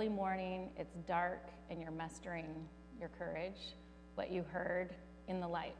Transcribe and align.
early 0.00 0.08
morning, 0.08 0.70
it's 0.78 0.94
dark, 1.06 1.42
and 1.68 1.78
you're 1.78 1.90
mustering 1.90 2.46
your 2.98 3.10
courage, 3.18 3.74
what 4.14 4.30
you 4.30 4.42
heard 4.50 4.94
in 5.28 5.40
the 5.40 5.46
light. 5.46 5.74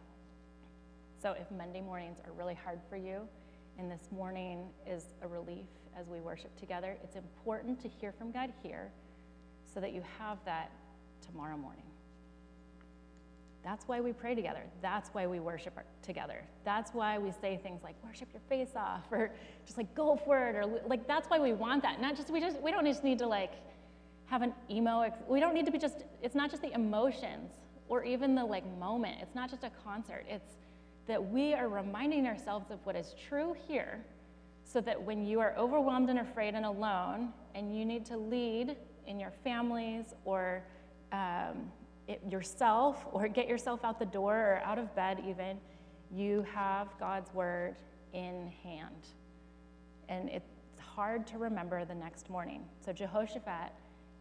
So 1.23 1.33
if 1.33 1.51
Monday 1.51 1.81
mornings 1.81 2.19
are 2.27 2.33
really 2.33 2.59
hard 2.63 2.81
for 2.91 2.99
you, 2.99 3.23
and 3.79 3.91
this 3.91 4.11
morning 4.13 4.67
is 4.87 5.05
a 5.23 5.27
relief 5.27 5.65
as 5.99 6.07
we 6.07 6.21
worship 6.21 6.55
together, 6.61 6.99
it's 7.03 7.17
important 7.17 7.81
to 7.81 7.89
hear 7.89 8.13
from 8.13 8.31
God 8.31 8.53
here 8.63 8.91
so 9.73 9.81
that 9.81 9.95
you 9.95 10.03
have 10.19 10.37
that 10.45 10.71
tomorrow 11.27 11.57
morning. 11.57 11.87
That's 13.65 13.89
why 13.89 14.03
we 14.03 14.13
pray 14.13 14.35
together. 14.35 14.65
That's 14.83 15.09
why 15.15 15.27
we 15.27 15.41
worship 15.41 15.79
together. 16.03 16.45
That's 16.63 16.93
why 16.93 17.17
we 17.17 17.33
say 17.41 17.59
things 17.63 17.83
like 17.83 17.95
worship 18.05 18.29
your 18.35 18.43
face 18.51 18.77
off 18.77 19.05
or 19.11 19.33
just 19.65 19.79
like 19.79 19.95
go 19.95 20.21
for 20.27 20.47
it 20.47 20.57
or 20.57 20.83
like 20.87 21.07
that's 21.07 21.31
why 21.31 21.39
we 21.39 21.55
want 21.55 21.83
that. 21.85 22.03
Not 22.03 22.17
just 22.17 22.29
we 22.29 22.41
just 22.41 22.61
we 22.61 22.71
don't 22.71 22.85
just 22.85 23.03
need 23.03 23.19
to 23.21 23.27
like 23.27 23.53
have 24.31 24.43
an 24.43 24.55
emo 24.71 25.13
we 25.29 25.41
don't 25.41 25.55
need 25.55 25.67
to 25.67 25.73
be 25.73 25.79
just 25.79 26.05
it's 26.23 26.37
not 26.37 26.51
just 26.51 26.63
the 26.63 26.73
emotions 26.73 27.51
or 27.91 28.05
even 28.05 28.37
the 28.37 28.45
like 28.45 28.65
moment. 28.79 29.17
It's 29.21 29.35
not 29.35 29.51
just 29.51 29.65
a 29.65 29.71
concert. 29.85 30.25
It's 30.29 30.57
that 31.09 31.31
we 31.31 31.53
are 31.53 31.69
reminding 31.69 32.25
ourselves 32.27 32.71
of 32.71 32.79
what 32.87 32.95
is 32.95 33.15
true 33.29 33.55
here 33.67 34.05
so 34.63 34.81
that 34.83 35.03
when 35.03 35.27
you 35.27 35.41
are 35.41 35.55
overwhelmed 35.59 36.09
and 36.09 36.21
afraid 36.21 36.55
and 36.55 36.65
alone 36.65 37.31
and 37.57 37.77
you 37.77 37.85
need 37.85 38.07
to 38.07 38.17
lead 38.17 38.77
in 39.09 39.19
your 39.19 39.33
families 39.43 40.15
or 40.25 40.63
um, 41.11 41.73
it, 42.07 42.23
yourself 42.31 43.05
or 43.13 43.27
get 43.27 43.49
yourself 43.49 43.85
out 43.85 43.99
the 43.99 44.07
door 44.07 44.37
or 44.37 44.63
out 44.65 44.79
of 44.79 44.95
bed 44.95 45.21
even, 45.29 45.59
you 46.13 46.47
have 46.55 46.87
God's 47.01 47.35
word 47.35 47.75
in 48.13 48.53
hand. 48.63 49.09
And 50.09 50.29
it's 50.29 50.47
hard 50.79 51.27
to 51.29 51.39
remember 51.39 51.85
the 51.85 51.95
next 51.95 52.31
morning. 52.31 52.63
So 52.85 52.93
Jehoshaphat 52.93 53.73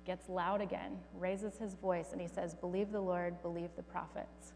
gets 0.09 0.27
loud 0.27 0.59
again, 0.59 0.97
raises 1.19 1.59
his 1.59 1.75
voice, 1.75 2.13
and 2.13 2.19
he 2.19 2.27
says, 2.27 2.55
Believe 2.55 2.91
the 2.91 2.99
Lord, 2.99 3.39
believe 3.43 3.69
the 3.75 3.83
prophets. 3.83 4.53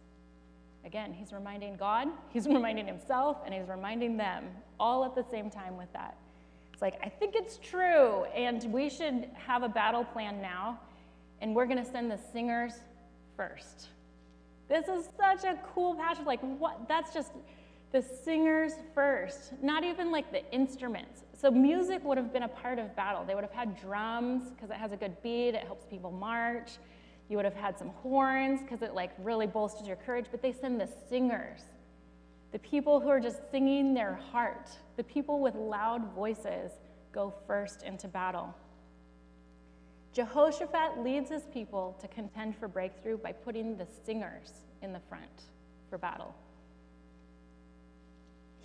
Again, 0.84 1.14
he's 1.14 1.32
reminding 1.32 1.76
God, 1.76 2.08
he's 2.30 2.48
reminding 2.48 2.88
himself, 2.88 3.38
and 3.46 3.54
he's 3.54 3.68
reminding 3.68 4.18
them 4.18 4.46
all 4.80 5.06
at 5.06 5.14
the 5.14 5.24
same 5.30 5.52
time 5.52 5.78
with 5.78 5.94
that. 5.94 6.18
It's 6.74 6.82
like, 6.82 6.96
I 7.04 7.08
think 7.08 7.36
it's 7.36 7.60
true, 7.62 8.24
and 8.36 8.64
we 8.74 8.90
should 8.90 9.30
have 9.36 9.62
a 9.62 9.70
battle 9.70 10.04
plan 10.04 10.42
now, 10.42 10.80
and 11.40 11.54
we're 11.54 11.68
going 11.68 11.78
to 11.78 11.92
send 11.92 12.10
the 12.10 12.20
singers 12.32 12.74
first. 13.38 13.90
This 14.68 14.88
is 14.88 15.08
such 15.20 15.44
a 15.44 15.60
cool 15.76 15.94
passage. 15.94 16.26
Like, 16.26 16.42
what? 16.58 16.88
That's 16.88 17.14
just 17.14 17.32
the 17.94 18.02
singers 18.02 18.74
first, 18.96 19.54
not 19.62 19.84
even 19.84 20.12
like 20.12 20.32
the 20.32 20.44
instruments. 20.52 21.22
So, 21.40 21.52
music 21.52 22.04
would 22.04 22.18
have 22.18 22.34
been 22.34 22.44
a 22.44 22.48
part 22.48 22.80
of 22.80 22.96
battle. 22.96 23.24
They 23.24 23.36
would 23.36 23.44
have 23.44 23.54
had 23.54 23.80
drums 23.80 24.50
because 24.50 24.72
it 24.72 24.78
has 24.78 24.92
a 24.92 24.98
good 24.98 25.16
beat, 25.22 25.50
it 25.50 25.64
helps 25.64 25.86
people 25.86 26.12
march. 26.12 26.72
You 27.30 27.38
would 27.38 27.46
have 27.46 27.54
had 27.54 27.78
some 27.78 27.90
horns 27.90 28.62
because 28.62 28.82
it 28.82 28.96
like 28.96 29.12
really 29.20 29.46
bolsters 29.46 29.88
your 29.88 29.96
courage, 29.96 30.26
but 30.32 30.42
they 30.42 30.52
send 30.52 30.82
the 30.82 30.90
singers, 31.08 31.62
the 32.52 32.60
people 32.60 33.00
who 33.00 33.10
are 33.10 33.20
just 33.20 33.40
singing 33.52 33.94
their 33.94 34.16
heart, 34.16 34.70
the 34.98 35.04
people 35.04 35.40
with 35.40 35.56
loud 35.56 36.14
voices 36.14 36.72
go 37.12 37.32
first 37.46 37.84
into 37.84 38.08
battle. 38.08 38.54
Jehoshaphat 40.14 41.04
leads 41.04 41.30
his 41.30 41.44
people 41.54 41.96
to 42.02 42.08
contend 42.08 42.56
for 42.58 42.68
breakthrough 42.68 43.18
by 43.18 43.32
putting 43.32 43.78
the 43.78 43.88
singers 44.06 44.52
in 44.82 44.94
the 44.94 45.00
front 45.10 45.44
for 45.90 45.98
battle. 45.98 46.36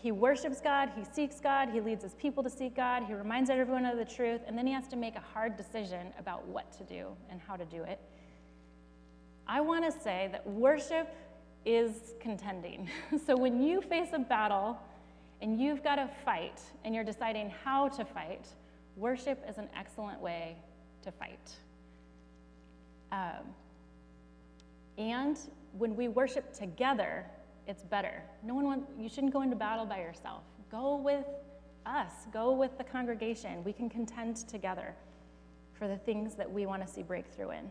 He 0.01 0.13
worships 0.13 0.61
God, 0.61 0.91
he 0.95 1.03
seeks 1.13 1.41
God, 1.41 1.71
he 1.71 1.81
leads 1.81 2.05
his 2.05 2.15
people 2.15 2.45
to 2.45 2.51
seek 2.51 2.77
God, 2.77 3.03
he 3.03 3.15
reminds 3.15 3.51
everyone 3.51 3.85
of 3.85 3.99
the 3.99 4.05
truth, 4.05 4.41
and 4.47 4.57
then 4.57 4.65
he 4.65 4.73
has 4.73 4.87
to 4.89 4.97
make 4.97 5.17
a 5.17 5.23
hard 5.35 5.57
decision 5.57 6.13
about 6.21 6.47
what 6.47 6.73
to 6.79 6.85
do 6.85 7.09
and 7.31 7.41
how 7.41 7.57
to 7.57 7.65
do 7.65 7.83
it. 7.83 8.01
I 9.49 9.61
want 9.61 9.85
to 9.85 10.01
say 10.01 10.29
that 10.31 10.47
worship 10.47 11.13
is 11.67 12.15
contending. 12.21 12.89
so 13.27 13.37
when 13.37 13.61
you 13.61 13.81
face 13.81 14.11
a 14.13 14.21
battle 14.21 14.79
and 15.43 15.61
you've 15.61 15.83
got 15.83 15.97
to 15.97 16.09
fight 16.25 16.61
and 16.85 16.95
you're 16.95 17.05
deciding 17.05 17.53
how 17.65 17.89
to 17.89 18.05
fight, 18.05 18.47
worship 18.97 19.45
is 19.49 19.59
an 19.59 19.69
excellent 19.77 20.21
way 20.21 20.57
to 21.03 21.11
fight. 21.11 21.57
Um, 23.11 23.53
and 24.97 25.39
when 25.77 25.97
we 25.97 26.09
worship 26.09 26.53
together, 26.53 27.27
it's 27.69 27.85
better. 27.85 28.23
No 28.43 28.55
one 28.55 28.65
wants, 28.65 28.91
you 28.99 29.09
shouldn't 29.09 29.33
go 29.33 29.43
into 29.43 29.55
battle 29.55 29.85
by 29.85 29.99
yourself. 29.99 30.43
Go 30.71 30.97
with 30.97 31.27
us, 31.87 32.11
go 32.33 32.53
with 32.53 32.77
the 32.79 32.85
congregation. 32.85 33.63
We 33.63 33.73
can 33.73 33.89
contend 33.91 34.37
together 34.49 34.95
for 35.75 35.87
the 35.87 35.99
things 35.99 36.35
that 36.35 36.51
we 36.51 36.67
want 36.67 36.85
to 36.85 36.93
see 36.93 37.03
breakthrough 37.03 37.51
in. 37.51 37.71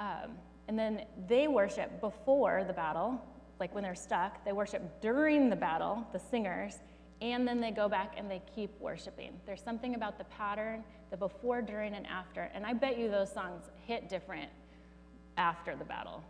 Um, 0.00 0.30
and 0.66 0.78
then 0.78 1.02
they 1.28 1.46
worship 1.46 2.00
before 2.00 2.64
the 2.66 2.72
battle, 2.72 3.22
like 3.60 3.74
when 3.74 3.84
they're 3.84 3.94
stuck. 3.94 4.44
They 4.44 4.52
worship 4.52 5.00
during 5.00 5.50
the 5.50 5.56
battle, 5.56 6.06
the 6.12 6.18
singers, 6.18 6.78
and 7.20 7.46
then 7.46 7.60
they 7.60 7.70
go 7.70 7.88
back 7.88 8.14
and 8.16 8.30
they 8.30 8.40
keep 8.54 8.70
worshiping. 8.80 9.32
There's 9.44 9.62
something 9.62 9.94
about 9.94 10.18
the 10.18 10.24
pattern, 10.24 10.84
the 11.10 11.16
before, 11.16 11.62
during, 11.62 11.94
and 11.94 12.06
after. 12.06 12.50
And 12.54 12.64
I 12.64 12.72
bet 12.72 12.98
you 12.98 13.10
those 13.10 13.30
songs 13.30 13.64
hit 13.86 14.08
different 14.08 14.50
after 15.36 15.74
the 15.74 15.84
battle. 15.84 16.22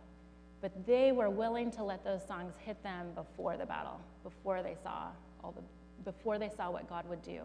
But 0.61 0.85
they 0.85 1.11
were 1.11 1.29
willing 1.29 1.71
to 1.71 1.83
let 1.83 2.03
those 2.03 2.25
songs 2.25 2.53
hit 2.65 2.81
them 2.83 3.11
before 3.15 3.55
the 3.57 3.65
battle, 3.65 3.99
before 4.23 4.61
they 4.61 4.75
saw 4.83 5.07
all 5.43 5.53
the 5.53 5.63
before 6.03 6.37
they 6.37 6.49
saw 6.49 6.71
what 6.71 6.89
God 6.89 7.07
would 7.09 7.21
do. 7.21 7.41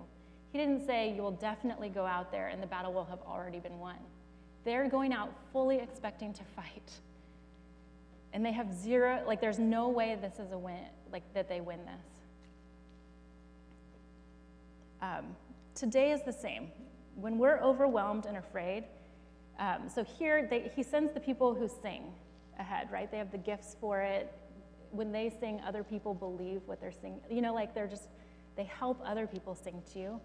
He 0.52 0.58
didn't 0.58 0.86
say 0.86 1.12
you 1.12 1.22
will 1.22 1.32
definitely 1.32 1.88
go 1.88 2.06
out 2.06 2.30
there 2.30 2.48
and 2.48 2.62
the 2.62 2.66
battle 2.66 2.92
will 2.92 3.04
have 3.06 3.18
already 3.26 3.58
been 3.58 3.78
won. 3.78 3.96
They're 4.64 4.88
going 4.88 5.12
out 5.12 5.32
fully 5.52 5.78
expecting 5.78 6.32
to 6.32 6.44
fight. 6.56 6.92
And 8.32 8.44
they 8.44 8.52
have 8.52 8.72
zero, 8.72 9.22
like, 9.26 9.40
there's 9.40 9.58
no 9.58 9.88
way 9.88 10.16
this 10.20 10.38
is 10.38 10.52
a 10.52 10.58
win, 10.58 10.78
like, 11.12 11.22
that 11.34 11.48
they 11.48 11.60
win 11.60 11.80
this. 11.84 12.06
Um, 15.02 15.36
today 15.74 16.12
is 16.12 16.22
the 16.22 16.32
same. 16.32 16.70
When 17.14 17.38
we're 17.38 17.60
overwhelmed 17.60 18.26
and 18.26 18.36
afraid, 18.36 18.84
um, 19.58 19.88
so 19.92 20.02
here 20.02 20.46
they, 20.48 20.72
he 20.74 20.82
sends 20.82 21.12
the 21.12 21.20
people 21.20 21.54
who 21.54 21.68
sing 21.82 22.12
ahead, 22.58 22.88
right? 22.90 23.10
They 23.10 23.18
have 23.18 23.30
the 23.30 23.38
gifts 23.38 23.76
for 23.80 24.00
it. 24.00 24.32
When 24.90 25.12
they 25.12 25.32
sing, 25.40 25.60
other 25.66 25.82
people 25.82 26.14
believe 26.14 26.62
what 26.66 26.80
they're 26.80 26.92
singing. 26.92 27.20
You 27.30 27.42
know, 27.42 27.54
like 27.54 27.74
they're 27.74 27.88
just, 27.88 28.08
they 28.56 28.64
help 28.64 29.00
other 29.04 29.26
people 29.26 29.54
sing 29.54 29.82
too. 29.92 30.20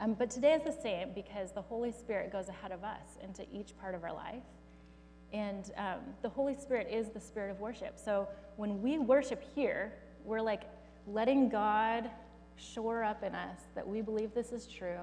Um, 0.00 0.14
but 0.14 0.30
today 0.30 0.52
is 0.54 0.62
the 0.64 0.82
same 0.82 1.10
because 1.14 1.52
the 1.52 1.60
Holy 1.60 1.92
Spirit 1.92 2.32
goes 2.32 2.48
ahead 2.48 2.72
of 2.72 2.84
us 2.84 3.18
into 3.22 3.44
each 3.52 3.78
part 3.78 3.94
of 3.94 4.02
our 4.02 4.12
life. 4.12 4.42
And 5.32 5.70
um, 5.76 6.00
the 6.22 6.28
Holy 6.28 6.56
Spirit 6.56 6.88
is 6.90 7.10
the 7.10 7.20
spirit 7.20 7.50
of 7.50 7.60
worship. 7.60 7.98
So 7.98 8.28
when 8.56 8.82
we 8.82 8.98
worship 8.98 9.42
here, 9.54 9.92
we're 10.24 10.40
like 10.40 10.62
letting 11.06 11.48
God 11.48 12.10
shore 12.56 13.04
up 13.04 13.22
in 13.22 13.34
us 13.34 13.58
that 13.74 13.86
we 13.86 14.00
believe 14.00 14.34
this 14.34 14.52
is 14.52 14.66
true. 14.66 15.00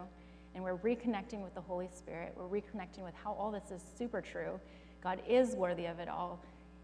And 0.55 0.63
we're 0.63 0.77
reconnecting 0.77 1.43
with 1.43 1.53
the 1.53 1.61
Holy 1.61 1.87
Spirit. 1.95 2.33
We're 2.35 2.59
reconnecting 2.59 3.03
with 3.03 3.13
how 3.23 3.33
all 3.33 3.51
this 3.51 3.71
is 3.71 3.83
super 3.97 4.21
true. 4.21 4.59
God 5.03 5.21
is 5.27 5.55
worthy 5.55 5.85
of 5.85 5.99
it 5.99 6.09
all. 6.09 6.39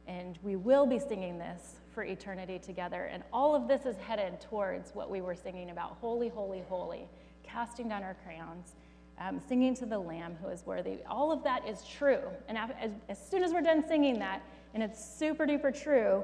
And 0.07 0.37
we 0.43 0.55
will 0.55 0.85
be 0.85 0.99
singing 0.99 1.37
this 1.37 1.75
for 1.93 2.03
eternity 2.03 2.59
together. 2.59 3.05
And 3.05 3.23
all 3.31 3.55
of 3.55 3.67
this 3.67 3.85
is 3.85 3.95
headed 3.97 4.41
towards 4.41 4.93
what 4.93 5.09
we 5.09 5.21
were 5.21 5.35
singing 5.35 5.69
about 5.69 5.97
holy, 6.01 6.29
holy, 6.29 6.63
holy 6.67 7.07
casting 7.43 7.87
down 7.87 8.03
our 8.03 8.15
crowns, 8.25 8.75
um, 9.19 9.39
singing 9.47 9.75
to 9.75 9.85
the 9.85 9.97
Lamb 9.97 10.35
who 10.41 10.49
is 10.49 10.65
worthy. 10.65 10.99
All 11.07 11.31
of 11.31 11.43
that 11.43 11.67
is 11.67 11.83
true. 11.85 12.21
And 12.47 12.57
as, 12.57 12.91
as 13.09 13.29
soon 13.29 13.43
as 13.43 13.51
we're 13.51 13.61
done 13.61 13.87
singing 13.87 14.17
that, 14.19 14.41
and 14.73 14.81
it's 14.81 15.03
super 15.03 15.45
duper 15.45 15.71
true, 15.71 16.23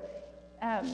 um, 0.61 0.91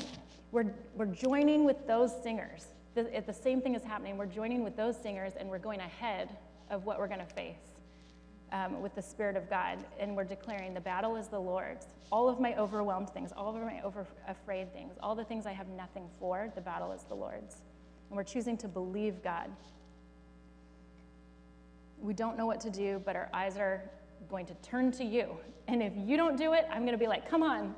we're, 0.52 0.74
we're 0.96 1.06
joining 1.06 1.64
with 1.64 1.88
those 1.88 2.12
singers. 2.22 2.68
The, 2.96 3.24
the 3.26 3.34
same 3.34 3.62
thing 3.62 3.76
is 3.76 3.84
happening. 3.84 4.18
We're 4.18 4.26
joining 4.26 4.64
with 4.64 4.76
those 4.76 4.98
singers 4.98 5.34
and 5.40 5.50
we're 5.50 5.60
going 5.60 5.80
ahead 5.80 6.30
of 6.70 6.86
what 6.86 7.00
we're 7.00 7.08
going 7.08 7.20
to 7.20 7.34
face. 7.34 7.75
Um, 8.56 8.82
with 8.82 8.96
the 8.96 9.02
Spirit 9.02 9.36
of 9.36 9.50
God, 9.50 9.80
and 10.00 10.16
we're 10.16 10.24
declaring 10.24 10.74
the 10.74 10.80
battle 10.80 11.18
is 11.18 11.28
the 11.28 11.40
Lord's. 11.40 11.88
All 12.10 12.30
of 12.30 12.40
my 12.40 12.56
overwhelmed 12.56 13.10
things, 13.10 13.34
all 13.36 13.54
of 13.54 13.62
my 13.62 13.82
over 13.82 14.08
afraid 14.30 14.72
things, 14.72 14.94
all 15.04 15.14
the 15.14 15.26
things 15.26 15.46
I 15.46 15.52
have 15.52 15.68
nothing 15.68 16.08
for, 16.20 16.50
the 16.56 16.62
battle 16.62 16.94
is 16.94 17.04
the 17.04 17.16
Lord's. 17.16 17.64
And 18.10 18.16
we're 18.16 18.24
choosing 18.24 18.56
to 18.60 18.70
believe 18.70 19.22
God 19.22 19.50
we 22.06 22.14
don't 22.14 22.38
know 22.38 22.46
what 22.46 22.62
to 22.62 22.70
do, 22.70 23.02
but 23.06 23.16
our 23.16 23.30
eyes 23.34 23.58
are 23.58 23.82
going 24.30 24.46
to 24.46 24.54
turn 24.56 24.92
to 24.92 25.04
you. 25.04 25.38
And 25.68 25.82
if 25.82 25.94
you 25.96 26.18
don't 26.18 26.38
do 26.38 26.54
it, 26.54 26.66
I'm 26.72 26.82
going 26.82 26.94
to 26.94 26.98
be 26.98 27.08
like, 27.08 27.30
come 27.30 27.44
on, 27.44 27.76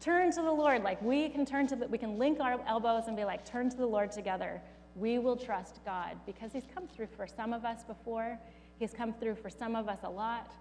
turn 0.00 0.30
to 0.32 0.42
the 0.42 0.52
Lord. 0.52 0.82
Like 0.82 1.00
we 1.02 1.28
can 1.28 1.44
turn 1.44 1.66
to 1.68 1.76
the, 1.76 1.88
we 1.88 1.98
can 1.98 2.18
link 2.18 2.40
our 2.40 2.60
elbows 2.66 3.04
and 3.08 3.16
be 3.16 3.24
like, 3.24 3.44
turn 3.44 3.70
to 3.70 3.76
the 3.76 3.86
Lord 3.86 4.12
together. 4.12 4.62
We 4.94 5.18
will 5.18 5.36
trust 5.36 5.80
God 5.84 6.16
because 6.24 6.52
He's 6.52 6.66
come 6.72 6.86
through 6.86 7.08
for 7.08 7.26
some 7.26 7.52
of 7.52 7.64
us 7.64 7.84
before. 7.84 8.38
He's 8.78 8.92
come 8.92 9.12
through 9.14 9.36
for 9.36 9.50
some 9.50 9.74
of 9.74 9.88
us 9.88 10.00
a 10.02 10.10
lot. 10.10 10.52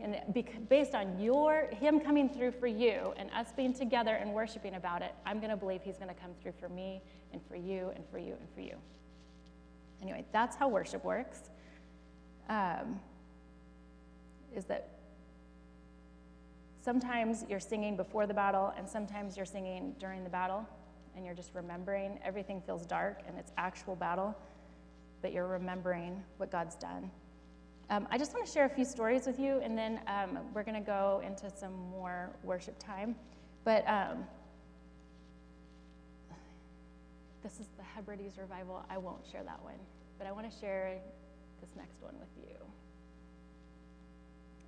And 0.00 0.20
based 0.68 0.94
on 0.94 1.20
your 1.20 1.68
Him 1.72 2.00
coming 2.00 2.28
through 2.28 2.52
for 2.52 2.66
you 2.66 3.12
and 3.16 3.30
us 3.30 3.52
being 3.56 3.72
together 3.72 4.14
and 4.14 4.32
worshiping 4.32 4.74
about 4.74 5.02
it, 5.02 5.14
I'm 5.24 5.38
going 5.38 5.50
to 5.50 5.56
believe 5.56 5.82
He's 5.82 5.96
going 5.96 6.08
to 6.08 6.20
come 6.20 6.32
through 6.42 6.52
for 6.58 6.68
me 6.68 7.02
and 7.32 7.40
for 7.46 7.56
you 7.56 7.92
and 7.94 8.04
for 8.10 8.18
you 8.18 8.34
and 8.38 8.48
for 8.54 8.60
you. 8.60 8.76
Anyway, 10.02 10.24
that's 10.32 10.56
how 10.56 10.68
worship 10.68 11.04
works. 11.04 11.50
Um, 12.48 13.00
is 14.54 14.64
that 14.64 14.88
sometimes 16.82 17.44
you're 17.48 17.60
singing 17.60 17.96
before 17.96 18.26
the 18.26 18.34
battle, 18.34 18.74
and 18.76 18.88
sometimes 18.88 19.36
you're 19.36 19.46
singing 19.46 19.94
during 20.00 20.24
the 20.24 20.30
battle, 20.30 20.66
and 21.14 21.24
you're 21.24 21.34
just 21.34 21.54
remembering. 21.54 22.18
Everything 22.24 22.60
feels 22.60 22.84
dark, 22.84 23.20
and 23.28 23.38
it's 23.38 23.52
actual 23.56 23.94
battle, 23.94 24.36
but 25.22 25.32
you're 25.32 25.46
remembering 25.46 26.22
what 26.38 26.50
God's 26.50 26.74
done. 26.74 27.10
Um, 27.90 28.06
I 28.10 28.16
just 28.16 28.32
want 28.32 28.46
to 28.46 28.52
share 28.52 28.64
a 28.64 28.68
few 28.68 28.84
stories 28.84 29.26
with 29.26 29.38
you, 29.38 29.60
and 29.62 29.76
then 29.76 30.00
um, 30.06 30.38
we're 30.54 30.62
going 30.62 30.80
to 30.82 30.86
go 30.86 31.22
into 31.24 31.50
some 31.50 31.74
more 31.90 32.30
worship 32.42 32.78
time. 32.78 33.14
But 33.64 33.86
um, 33.88 34.24
this 37.42 37.60
is 37.60 37.66
the 37.76 37.82
Hebrides 37.82 38.38
revival. 38.38 38.84
I 38.88 38.98
won't 38.98 39.24
share 39.30 39.42
that 39.44 39.62
one, 39.62 39.78
but 40.18 40.26
I 40.26 40.32
want 40.32 40.50
to 40.50 40.58
share 40.58 40.98
this 41.60 41.70
next 41.76 42.00
one 42.00 42.14
with 42.18 42.28
you. 42.36 42.56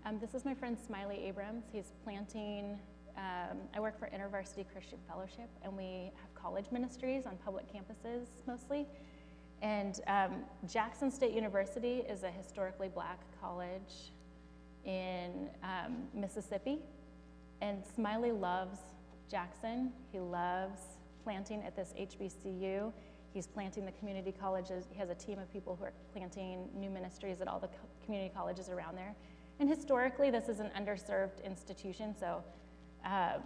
Um, 0.07 0.19
this 0.19 0.35
is 0.35 0.45
my 0.45 0.55
friend 0.55 0.77
Smiley 0.87 1.25
Abrams. 1.25 1.65
He's 1.73 1.93
planting, 2.05 2.79
um, 3.17 3.59
I 3.75 3.81
work 3.81 3.99
for 3.99 4.07
InterVarsity 4.07 4.67
Christian 4.71 4.99
Fellowship, 5.09 5.49
and 5.63 5.75
we 5.75 6.13
have 6.21 6.35
college 6.35 6.67
ministries 6.71 7.25
on 7.25 7.39
public 7.43 7.65
campuses 7.73 8.27
mostly. 8.47 8.87
And 9.63 10.01
um, 10.07 10.45
Jackson 10.67 11.11
State 11.11 11.33
University 11.33 12.03
is 12.09 12.23
a 12.23 12.31
historically 12.31 12.89
black 12.89 13.21
college 13.41 14.13
in 14.85 15.49
um, 15.63 16.09
Mississippi. 16.13 16.81
And 17.61 17.83
Smiley 17.95 18.33
loves 18.33 18.79
Jackson. 19.31 19.93
He 20.13 20.21
loves 20.21 20.81
planting 21.23 21.63
at 21.63 21.75
this 21.75 21.95
HBCU. 21.99 22.93
He's 23.33 23.47
planting 23.47 23.85
the 23.85 23.93
community 23.93 24.33
colleges. 24.33 24.85
He 24.91 24.99
has 24.99 25.11
a 25.11 25.15
team 25.15 25.39
of 25.39 25.53
people 25.53 25.77
who 25.77 25.87
are 25.87 25.93
planting 26.13 26.69
new 26.75 26.91
ministries 26.91 27.41
at 27.41 27.49
all 27.49 27.59
the 27.59 27.71
community 28.05 28.33
colleges 28.35 28.69
around 28.69 28.97
there. 28.97 29.15
And 29.61 29.69
historically, 29.69 30.31
this 30.31 30.49
is 30.49 30.61
an 30.61 30.71
underserved 30.79 31.45
institution, 31.45 32.15
so 32.19 32.43
um, 33.05 33.43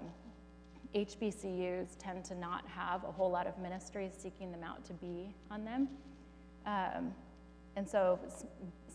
HBCUs 0.95 1.97
tend 1.99 2.25
to 2.27 2.35
not 2.35 2.67
have 2.67 3.05
a 3.05 3.13
whole 3.13 3.31
lot 3.31 3.47
of 3.47 3.59
ministries 3.59 4.13
seeking 4.17 4.51
them 4.51 4.63
out 4.63 4.85
to 4.87 4.93
be 4.95 5.35
on 5.51 5.65
them. 5.65 5.89
Um, 6.67 7.15
and 7.77 7.89
so, 7.89 8.19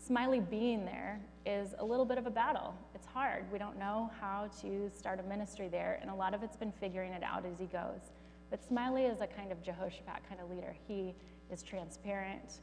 Smiley 0.06 0.40
being 0.40 0.84
there 0.84 1.18
is 1.46 1.74
a 1.78 1.84
little 1.84 2.04
bit 2.04 2.18
of 2.18 2.26
a 2.26 2.30
battle. 2.30 2.74
It's 2.94 3.06
hard. 3.06 3.50
We 3.50 3.58
don't 3.58 3.78
know 3.78 4.10
how 4.20 4.50
to 4.60 4.90
start 4.94 5.18
a 5.18 5.22
ministry 5.22 5.68
there, 5.68 5.98
and 6.02 6.10
a 6.10 6.14
lot 6.14 6.34
of 6.34 6.42
it's 6.42 6.56
been 6.56 6.72
figuring 6.72 7.12
it 7.12 7.22
out 7.22 7.46
as 7.46 7.58
he 7.58 7.66
goes. 7.66 8.12
But 8.50 8.62
Smiley 8.62 9.04
is 9.04 9.20
a 9.20 9.26
kind 9.26 9.50
of 9.50 9.62
Jehoshaphat 9.62 10.28
kind 10.28 10.40
of 10.40 10.50
leader. 10.50 10.74
He 10.86 11.14
is 11.50 11.62
transparent, 11.62 12.60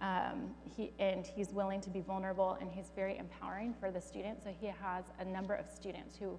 um, 0.00 0.50
he, 0.76 0.92
and 0.98 1.24
he's 1.24 1.50
willing 1.50 1.80
to 1.82 1.90
be 1.90 2.00
vulnerable, 2.00 2.58
and 2.60 2.70
he's 2.70 2.90
very 2.96 3.16
empowering 3.16 3.74
for 3.78 3.90
the 3.90 4.00
students. 4.00 4.44
So 4.44 4.52
he 4.60 4.66
has 4.66 5.04
a 5.20 5.24
number 5.24 5.54
of 5.54 5.70
students 5.70 6.16
who 6.16 6.38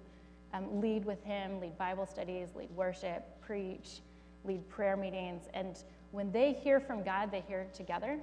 um, 0.54 0.80
lead 0.80 1.04
with 1.04 1.22
him, 1.24 1.60
lead 1.60 1.76
Bible 1.76 2.06
studies, 2.06 2.48
lead 2.54 2.70
worship, 2.70 3.24
preach, 3.40 4.00
lead 4.44 4.66
prayer 4.68 4.96
meetings. 4.96 5.42
And 5.52 5.76
when 6.12 6.30
they 6.30 6.52
hear 6.52 6.78
from 6.80 7.02
God, 7.02 7.30
they 7.32 7.42
hear 7.46 7.66
together. 7.74 8.18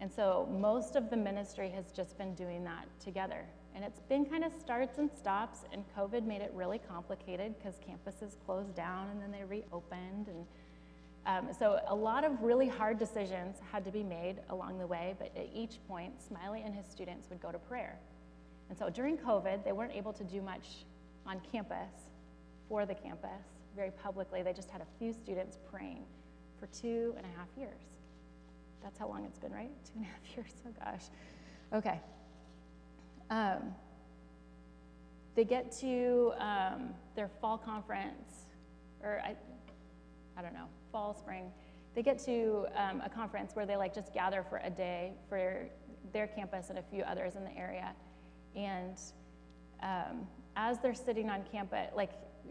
And 0.00 0.10
so 0.10 0.48
most 0.60 0.96
of 0.96 1.10
the 1.10 1.16
ministry 1.16 1.70
has 1.70 1.90
just 1.92 2.16
been 2.16 2.34
doing 2.34 2.62
that 2.64 2.86
together. 3.00 3.44
And 3.74 3.84
it's 3.84 4.00
been 4.00 4.24
kind 4.24 4.44
of 4.44 4.52
starts 4.52 4.98
and 4.98 5.10
stops, 5.10 5.64
and 5.72 5.84
COVID 5.96 6.24
made 6.24 6.42
it 6.42 6.52
really 6.54 6.78
complicated 6.78 7.54
because 7.58 7.74
campuses 7.80 8.36
closed 8.46 8.74
down 8.76 9.08
and 9.08 9.20
then 9.20 9.32
they 9.32 9.44
reopened. 9.44 10.28
And 10.28 10.46
um, 11.26 11.52
so 11.58 11.80
a 11.88 11.94
lot 11.94 12.24
of 12.24 12.40
really 12.40 12.68
hard 12.68 12.98
decisions 12.98 13.56
had 13.72 13.84
to 13.84 13.90
be 13.90 14.04
made 14.04 14.36
along 14.50 14.78
the 14.78 14.86
way, 14.86 15.16
but 15.18 15.32
at 15.36 15.48
each 15.52 15.78
point, 15.88 16.22
Smiley 16.22 16.62
and 16.64 16.72
his 16.72 16.86
students 16.86 17.28
would 17.30 17.40
go 17.40 17.50
to 17.50 17.58
prayer. 17.58 17.98
And 18.68 18.78
so 18.78 18.90
during 18.90 19.16
COVID, 19.16 19.64
they 19.64 19.72
weren't 19.72 19.94
able 19.94 20.12
to 20.12 20.24
do 20.24 20.40
much 20.40 20.84
on 21.26 21.40
campus 21.52 22.10
for 22.68 22.86
the 22.86 22.94
campus 22.94 23.30
very 23.76 23.90
publicly. 23.90 24.42
They 24.42 24.52
just 24.52 24.70
had 24.70 24.80
a 24.80 24.86
few 24.98 25.12
students 25.12 25.58
praying 25.70 26.04
for 26.58 26.66
two 26.66 27.14
and 27.16 27.26
a 27.26 27.38
half 27.38 27.48
years. 27.56 27.80
That's 28.82 28.98
how 28.98 29.08
long 29.08 29.24
it's 29.24 29.38
been, 29.38 29.52
right? 29.52 29.70
Two 29.84 29.92
and 29.96 30.04
a 30.04 30.08
half 30.08 30.20
years. 30.36 30.52
Oh 30.66 30.84
gosh. 30.84 31.02
Okay. 31.72 32.00
Um, 33.30 33.74
they 35.34 35.44
get 35.44 35.72
to 35.80 36.32
um, 36.38 36.90
their 37.16 37.28
fall 37.40 37.58
conference, 37.58 38.44
or 39.02 39.20
I, 39.24 39.34
I 40.36 40.42
don't 40.42 40.52
know, 40.52 40.66
fall, 40.92 41.14
spring. 41.14 41.50
They 41.94 42.02
get 42.02 42.18
to 42.26 42.66
um, 42.76 43.02
a 43.04 43.08
conference 43.08 43.54
where 43.54 43.66
they 43.66 43.76
like 43.76 43.94
just 43.94 44.12
gather 44.12 44.44
for 44.48 44.60
a 44.62 44.70
day 44.70 45.12
for 45.28 45.68
their 46.12 46.26
campus 46.26 46.70
and 46.70 46.78
a 46.78 46.82
few 46.82 47.02
others 47.02 47.34
in 47.34 47.44
the 47.44 47.56
area. 47.56 47.92
And 48.54 48.98
um, 49.82 50.26
as 50.56 50.78
they're 50.78 50.94
sitting 50.94 51.30
on 51.30 51.42
campus, 51.50 51.90
like 51.94 52.10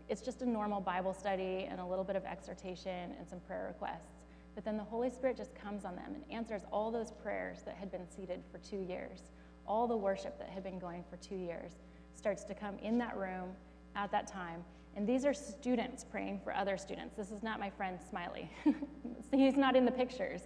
it's 0.10 0.22
just 0.22 0.42
a 0.42 0.50
normal 0.50 0.82
Bible 0.82 1.14
study 1.14 1.68
and 1.70 1.80
a 1.80 1.86
little 1.86 2.04
bit 2.04 2.16
of 2.16 2.26
exhortation 2.26 3.12
and 3.18 3.28
some 3.28 3.40
prayer 3.40 3.68
requests. 3.68 4.14
But 4.56 4.66
then 4.66 4.78
the 4.78 4.84
Holy 4.84 5.10
Spirit 5.10 5.38
just 5.38 5.56
comes 5.56 5.86
on 5.86 5.96
them 5.96 6.14
and 6.14 6.24
answers 6.32 6.62
all 6.72 6.92
those 6.92 7.12
prayers 7.12 7.64
that 7.66 7.76
had 7.76 7.92
been 7.92 8.08
seated 8.08 8.44
for 8.52 8.60
two 8.60 8.82
years 8.82 9.22
all 9.68 9.88
the 9.88 9.98
worship 9.98 10.38
that 10.40 10.50
had 10.50 10.64
been 10.64 10.80
going 10.80 11.04
for 11.10 11.18
two 11.18 11.36
years 11.36 11.74
starts 12.14 12.44
to 12.46 12.54
come 12.54 12.78
in 12.80 12.98
that 12.98 13.16
room 13.18 13.50
at 13.96 14.12
that 14.12 14.28
time. 14.28 14.64
And 14.96 15.08
these 15.08 15.26
are 15.26 15.34
students 15.34 16.04
praying 16.04 16.42
for 16.44 16.54
other 16.54 16.78
students. 16.78 17.16
This 17.16 17.32
is 17.32 17.42
not 17.42 17.60
my 17.60 17.70
friend 17.70 17.98
Smiley. 18.10 18.50
He's 19.32 19.56
not 19.56 19.76
in 19.76 19.86
the 19.86 19.92
pictures. 19.92 20.42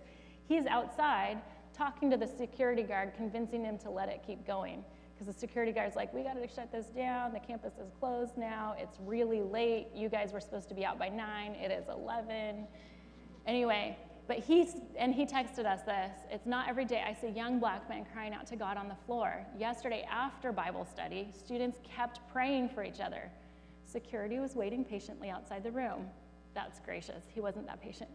He's 0.48 0.65
outside 0.65 1.42
talking 1.74 2.10
to 2.10 2.18
the 2.18 2.27
security 2.27 2.83
guard, 2.83 3.13
convincing 3.15 3.65
him 3.65 3.77
to 3.80 3.89
let 3.89 4.07
it 4.10 4.24
keep 4.25 4.48
going. 4.48 4.83
Because 5.17 5.33
the 5.33 5.39
security 5.39 5.71
guard's 5.71 5.95
like, 5.95 6.13
we 6.13 6.21
got 6.21 6.33
to 6.33 6.47
shut 6.47 6.71
this 6.71 6.87
down. 6.87 7.33
The 7.33 7.39
campus 7.39 7.73
is 7.73 7.89
closed 7.99 8.37
now. 8.37 8.75
It's 8.77 8.97
really 9.03 9.41
late. 9.41 9.87
You 9.95 10.09
guys 10.09 10.31
were 10.31 10.39
supposed 10.39 10.69
to 10.69 10.75
be 10.75 10.85
out 10.85 10.99
by 10.99 11.09
9. 11.09 11.55
It 11.55 11.71
is 11.71 11.85
11. 11.89 12.67
Anyway, 13.47 13.97
but 14.27 14.39
he, 14.39 14.69
and 14.97 15.15
he 15.15 15.25
texted 15.25 15.65
us 15.65 15.81
this 15.83 16.11
it's 16.29 16.45
not 16.45 16.69
every 16.69 16.85
day 16.85 17.03
I 17.07 17.13
see 17.13 17.29
young 17.29 17.59
black 17.59 17.89
men 17.89 18.05
crying 18.13 18.33
out 18.33 18.45
to 18.47 18.55
God 18.55 18.77
on 18.77 18.87
the 18.87 18.97
floor. 19.05 19.45
Yesterday, 19.57 20.05
after 20.11 20.51
Bible 20.51 20.85
study, 20.85 21.29
students 21.35 21.79
kept 21.83 22.19
praying 22.31 22.69
for 22.69 22.83
each 22.83 22.99
other. 22.99 23.31
Security 23.85 24.39
was 24.39 24.55
waiting 24.55 24.83
patiently 24.83 25.29
outside 25.29 25.63
the 25.63 25.71
room. 25.71 26.07
That's 26.53 26.79
gracious. 26.79 27.23
He 27.33 27.39
wasn't 27.39 27.65
that 27.67 27.81
patient. 27.81 28.09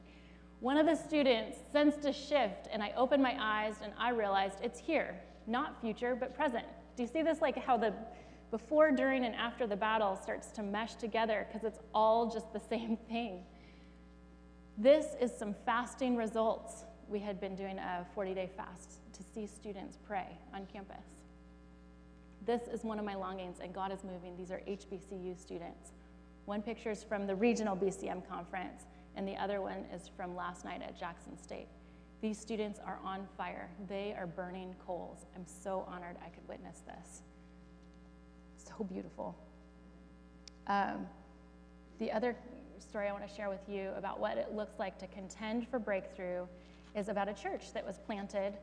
One 0.60 0.76
of 0.76 0.86
the 0.86 0.94
students 0.94 1.58
sensed 1.72 2.04
a 2.04 2.12
shift, 2.12 2.68
and 2.70 2.82
I 2.82 2.92
opened 2.96 3.22
my 3.22 3.36
eyes 3.40 3.74
and 3.82 3.92
I 3.98 4.10
realized 4.10 4.58
it's 4.62 4.78
here, 4.78 5.18
not 5.48 5.80
future, 5.80 6.14
but 6.14 6.36
present. 6.36 6.66
Do 6.96 7.02
you 7.02 7.08
see 7.08 7.22
this? 7.22 7.40
Like 7.40 7.56
how 7.56 7.76
the 7.76 7.94
before, 8.50 8.90
during, 8.90 9.24
and 9.24 9.34
after 9.34 9.66
the 9.66 9.76
battle 9.76 10.14
starts 10.22 10.48
to 10.52 10.62
mesh 10.62 10.94
together 10.96 11.46
because 11.48 11.66
it's 11.66 11.80
all 11.94 12.30
just 12.30 12.52
the 12.52 12.60
same 12.68 12.96
thing. 13.08 13.42
This 14.78 15.06
is 15.20 15.32
some 15.36 15.54
fasting 15.66 16.16
results. 16.16 16.84
We 17.08 17.18
had 17.18 17.40
been 17.40 17.56
doing 17.56 17.78
a 17.78 18.06
40 18.14 18.34
day 18.34 18.50
fast 18.56 19.00
to 19.14 19.22
see 19.34 19.46
students 19.46 19.98
pray 20.06 20.26
on 20.54 20.66
campus. 20.66 21.04
This 22.44 22.62
is 22.72 22.82
one 22.82 22.98
of 22.98 23.04
my 23.04 23.14
longings, 23.14 23.58
and 23.62 23.72
God 23.72 23.92
is 23.92 24.02
moving. 24.02 24.36
These 24.36 24.50
are 24.50 24.60
HBCU 24.66 25.38
students. 25.38 25.92
One 26.44 26.60
picture 26.60 26.90
is 26.90 27.04
from 27.04 27.26
the 27.26 27.36
regional 27.36 27.76
BCM 27.76 28.28
conference, 28.28 28.82
and 29.14 29.28
the 29.28 29.36
other 29.36 29.60
one 29.60 29.84
is 29.94 30.10
from 30.16 30.34
last 30.34 30.64
night 30.64 30.82
at 30.82 30.98
Jackson 30.98 31.38
State. 31.38 31.68
These 32.22 32.38
students 32.38 32.78
are 32.86 33.00
on 33.04 33.26
fire. 33.36 33.68
They 33.88 34.14
are 34.16 34.28
burning 34.28 34.76
coals. 34.86 35.26
I'm 35.34 35.44
so 35.44 35.84
honored 35.88 36.16
I 36.24 36.28
could 36.28 36.46
witness 36.48 36.82
this. 36.86 37.22
So 38.56 38.84
beautiful. 38.84 39.36
Um, 40.68 41.08
the 41.98 42.12
other 42.12 42.36
story 42.78 43.08
I 43.08 43.12
want 43.12 43.28
to 43.28 43.34
share 43.34 43.50
with 43.50 43.68
you 43.68 43.90
about 43.96 44.20
what 44.20 44.38
it 44.38 44.54
looks 44.54 44.78
like 44.78 44.98
to 44.98 45.08
contend 45.08 45.66
for 45.68 45.80
breakthrough 45.80 46.46
is 46.94 47.08
about 47.08 47.28
a 47.28 47.34
church 47.34 47.72
that 47.74 47.84
was 47.84 47.98
planted 47.98 48.54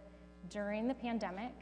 during 0.50 0.88
the 0.88 0.94
pandemic. 0.94 1.54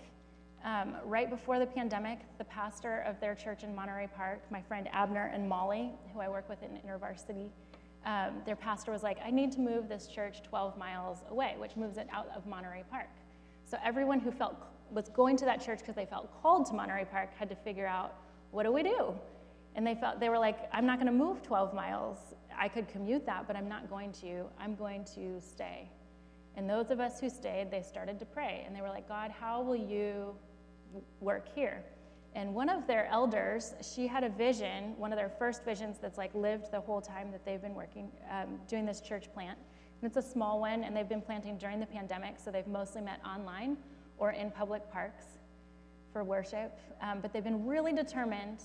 Um, 0.63 0.97
right 1.03 1.29
before 1.29 1.57
the 1.57 1.65
pandemic, 1.65 2.19
the 2.37 2.43
pastor 2.43 2.99
of 3.07 3.19
their 3.19 3.33
church 3.33 3.63
in 3.63 3.73
Monterey 3.73 4.07
Park, 4.15 4.41
my 4.51 4.61
friend 4.61 4.87
Abner 4.91 5.31
and 5.33 5.49
Molly, 5.49 5.91
who 6.13 6.19
I 6.19 6.29
work 6.29 6.47
with 6.47 6.59
in 6.61 6.69
InterVarsity, 6.69 7.49
um, 8.07 8.41
their 8.45 8.55
pastor 8.55 8.93
was 8.93 9.03
like, 9.03 9.17
I 9.23 9.29
need 9.29 9.51
to 9.51 9.59
move 9.59 9.89
this 9.89 10.07
church 10.07 10.41
12 10.41 10.77
miles 10.77 11.19
away, 11.29 11.55
which 11.57 11.75
moves 11.75 11.97
it 11.97 12.07
out 12.11 12.29
of 12.33 12.47
Monterey 12.47 12.83
Park. 12.89 13.09
So 13.65 13.77
everyone 13.83 14.21
who 14.21 14.31
felt 14.31 14.55
was 14.89 15.09
going 15.09 15.35
to 15.35 15.45
that 15.45 15.63
church 15.63 15.79
because 15.79 15.95
they 15.95 16.05
felt 16.05 16.29
called 16.41 16.65
to 16.67 16.73
Monterey 16.73 17.03
Park 17.03 17.31
had 17.37 17.49
to 17.49 17.55
figure 17.55 17.85
out, 17.85 18.15
what 18.51 18.63
do 18.63 18.71
we 18.71 18.81
do? 18.81 19.13
And 19.75 19.85
they 19.85 19.93
felt 19.93 20.21
they 20.21 20.29
were 20.29 20.39
like, 20.39 20.69
I'm 20.71 20.85
not 20.85 20.99
going 20.99 21.07
to 21.07 21.11
move 21.11 21.43
12 21.43 21.73
miles. 21.73 22.17
I 22.57 22.69
could 22.69 22.87
commute 22.87 23.25
that, 23.25 23.45
but 23.45 23.57
I'm 23.57 23.67
not 23.67 23.89
going 23.89 24.13
to. 24.13 24.45
I'm 24.57 24.75
going 24.75 25.03
to 25.15 25.41
stay. 25.41 25.89
And 26.55 26.69
those 26.69 26.89
of 26.91 27.01
us 27.01 27.19
who 27.19 27.29
stayed, 27.29 27.69
they 27.69 27.81
started 27.81 28.19
to 28.19 28.25
pray. 28.25 28.63
And 28.65 28.73
they 28.73 28.81
were 28.81 28.87
like, 28.87 29.09
God, 29.09 29.31
how 29.37 29.61
will 29.61 29.75
you 29.75 30.33
work 31.19 31.53
here? 31.53 31.83
And 32.37 32.53
one 32.53 32.69
of 32.69 32.85
their 32.85 33.07
elders, 33.07 33.73
she 33.81 34.05
had 34.05 34.23
a 34.23 34.29
vision, 34.29 34.93
one 34.97 35.11
of 35.11 35.17
their 35.17 35.27
first 35.39 35.65
visions 35.65 35.97
that's 35.99 36.19
like 36.19 36.35
lived 36.35 36.71
the 36.71 36.79
whole 36.79 37.01
time 37.01 37.31
that 37.31 37.43
they've 37.43 37.59
been 37.59 37.73
working, 37.73 38.11
um, 38.29 38.59
doing 38.69 38.85
this 38.85 39.01
church 39.01 39.33
plant. 39.33 39.57
And 39.99 40.07
it's 40.07 40.23
a 40.23 40.29
small 40.31 40.59
one, 40.59 40.83
and 40.83 40.95
they've 40.95 41.09
been 41.09 41.21
planting 41.21 41.57
during 41.57 41.79
the 41.79 41.87
pandemic, 41.87 42.35
so 42.37 42.51
they've 42.51 42.67
mostly 42.67 43.01
met 43.01 43.19
online 43.25 43.75
or 44.19 44.33
in 44.33 44.51
public 44.51 44.87
parks 44.91 45.25
for 46.13 46.23
worship, 46.23 46.77
um, 47.01 47.21
but 47.21 47.33
they've 47.33 47.43
been 47.43 47.65
really 47.65 47.91
determined 47.91 48.59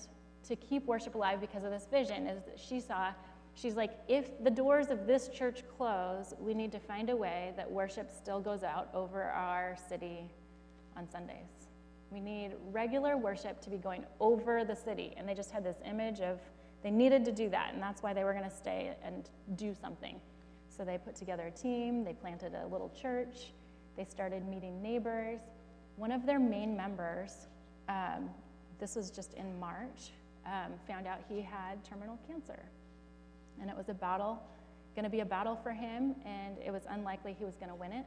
to 0.47 0.55
keep 0.55 0.85
worship 0.85 1.15
alive 1.15 1.41
because 1.41 1.63
of 1.63 1.71
this 1.71 1.87
vision. 1.89 2.27
Is 2.27 2.43
that 2.43 2.59
she 2.59 2.79
saw, 2.79 3.11
she's 3.55 3.73
like, 3.73 3.93
if 4.07 4.43
the 4.43 4.51
doors 4.51 4.89
of 4.89 5.07
this 5.07 5.29
church 5.29 5.63
close, 5.77 6.35
we 6.39 6.53
need 6.53 6.71
to 6.73 6.79
find 6.79 7.09
a 7.09 7.15
way 7.15 7.53
that 7.57 7.71
worship 7.71 8.11
still 8.11 8.39
goes 8.39 8.61
out 8.61 8.89
over 8.93 9.23
our 9.23 9.75
city 9.89 10.29
on 10.95 11.09
Sundays. 11.09 11.62
We 12.13 12.19
need 12.19 12.51
regular 12.71 13.17
worship 13.17 13.59
to 13.61 13.69
be 13.71 13.77
going 13.77 14.05
over 14.19 14.63
the 14.63 14.75
city. 14.75 15.13
And 15.17 15.27
they 15.27 15.33
just 15.33 15.49
had 15.49 15.63
this 15.63 15.77
image 15.85 16.19
of 16.21 16.39
they 16.83 16.91
needed 16.91 17.23
to 17.25 17.31
do 17.31 17.49
that, 17.49 17.73
and 17.73 17.81
that's 17.81 18.03
why 18.03 18.13
they 18.13 18.25
were 18.25 18.33
going 18.33 18.49
to 18.49 18.55
stay 18.55 18.93
and 19.03 19.29
do 19.55 19.73
something. 19.73 20.19
So 20.69 20.83
they 20.83 20.97
put 20.97 21.15
together 21.15 21.47
a 21.47 21.51
team, 21.51 22.03
they 22.03 22.13
planted 22.13 22.53
a 22.53 22.67
little 22.67 22.91
church, 22.99 23.53
they 23.95 24.03
started 24.03 24.45
meeting 24.47 24.81
neighbors. 24.81 25.39
One 25.95 26.11
of 26.11 26.25
their 26.25 26.39
main 26.39 26.75
members, 26.75 27.47
um, 27.87 28.29
this 28.79 28.95
was 28.95 29.11
just 29.11 29.33
in 29.35 29.59
March, 29.59 30.11
um, 30.45 30.73
found 30.87 31.07
out 31.07 31.19
he 31.29 31.41
had 31.41 31.83
terminal 31.85 32.19
cancer. 32.27 32.59
And 33.61 33.69
it 33.69 33.77
was 33.77 33.87
a 33.87 33.93
battle, 33.93 34.43
going 34.95 35.05
to 35.05 35.09
be 35.09 35.21
a 35.21 35.25
battle 35.25 35.55
for 35.55 35.71
him, 35.71 36.15
and 36.25 36.57
it 36.65 36.71
was 36.71 36.81
unlikely 36.89 37.35
he 37.37 37.45
was 37.45 37.55
going 37.55 37.69
to 37.69 37.75
win 37.75 37.93
it. 37.93 38.05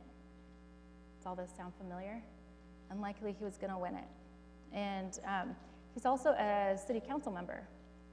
Does 1.16 1.26
all 1.26 1.34
this 1.34 1.50
sound 1.56 1.72
familiar? 1.78 2.20
Unlikely 2.90 3.34
he 3.38 3.44
was 3.44 3.56
going 3.56 3.72
to 3.72 3.78
win 3.78 3.94
it. 3.94 4.08
And 4.72 5.18
um, 5.26 5.56
he's 5.94 6.06
also 6.06 6.30
a 6.30 6.78
city 6.86 7.00
council 7.00 7.32
member 7.32 7.62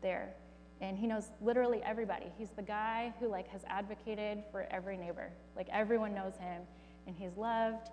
there, 0.02 0.34
and 0.82 0.98
he 0.98 1.08
knows 1.08 1.30
literally 1.42 1.82
everybody. 1.84 2.26
He's 2.38 2.50
the 2.50 2.62
guy 2.62 3.14
who 3.20 3.28
like 3.28 3.48
has 3.50 3.62
advocated 3.68 4.44
for 4.52 4.68
every 4.72 4.98
neighbor. 4.98 5.30
Like 5.56 5.68
everyone 5.72 6.14
knows 6.14 6.34
him, 6.38 6.62
and 7.08 7.16
he's 7.16 7.36
loved. 7.38 7.90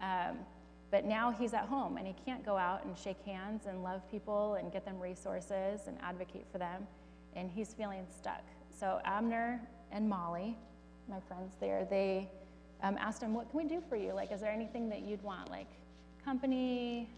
Um, 0.00 0.38
but 0.92 1.06
now 1.06 1.30
he's 1.30 1.54
at 1.54 1.64
home 1.64 1.96
and 1.96 2.06
he 2.06 2.14
can't 2.26 2.44
go 2.44 2.58
out 2.58 2.84
and 2.84 2.96
shake 2.96 3.24
hands 3.24 3.62
and 3.66 3.82
love 3.82 4.02
people 4.10 4.54
and 4.54 4.70
get 4.70 4.84
them 4.84 5.00
resources 5.00 5.80
and 5.86 5.96
advocate 6.02 6.44
for 6.52 6.58
them. 6.58 6.86
And 7.34 7.50
he's 7.50 7.72
feeling 7.72 8.04
stuck. 8.14 8.42
So 8.78 9.00
Abner 9.06 9.58
and 9.90 10.06
Molly, 10.06 10.54
my 11.08 11.18
friends 11.18 11.54
there, 11.60 11.86
they 11.88 12.28
um, 12.82 12.98
asked 13.00 13.22
him, 13.22 13.32
What 13.32 13.50
can 13.50 13.58
we 13.58 13.64
do 13.64 13.82
for 13.88 13.96
you? 13.96 14.12
Like, 14.12 14.32
is 14.32 14.40
there 14.42 14.52
anything 14.52 14.90
that 14.90 15.00
you'd 15.00 15.22
want? 15.22 15.50
Like, 15.50 15.70
company? 16.24 17.08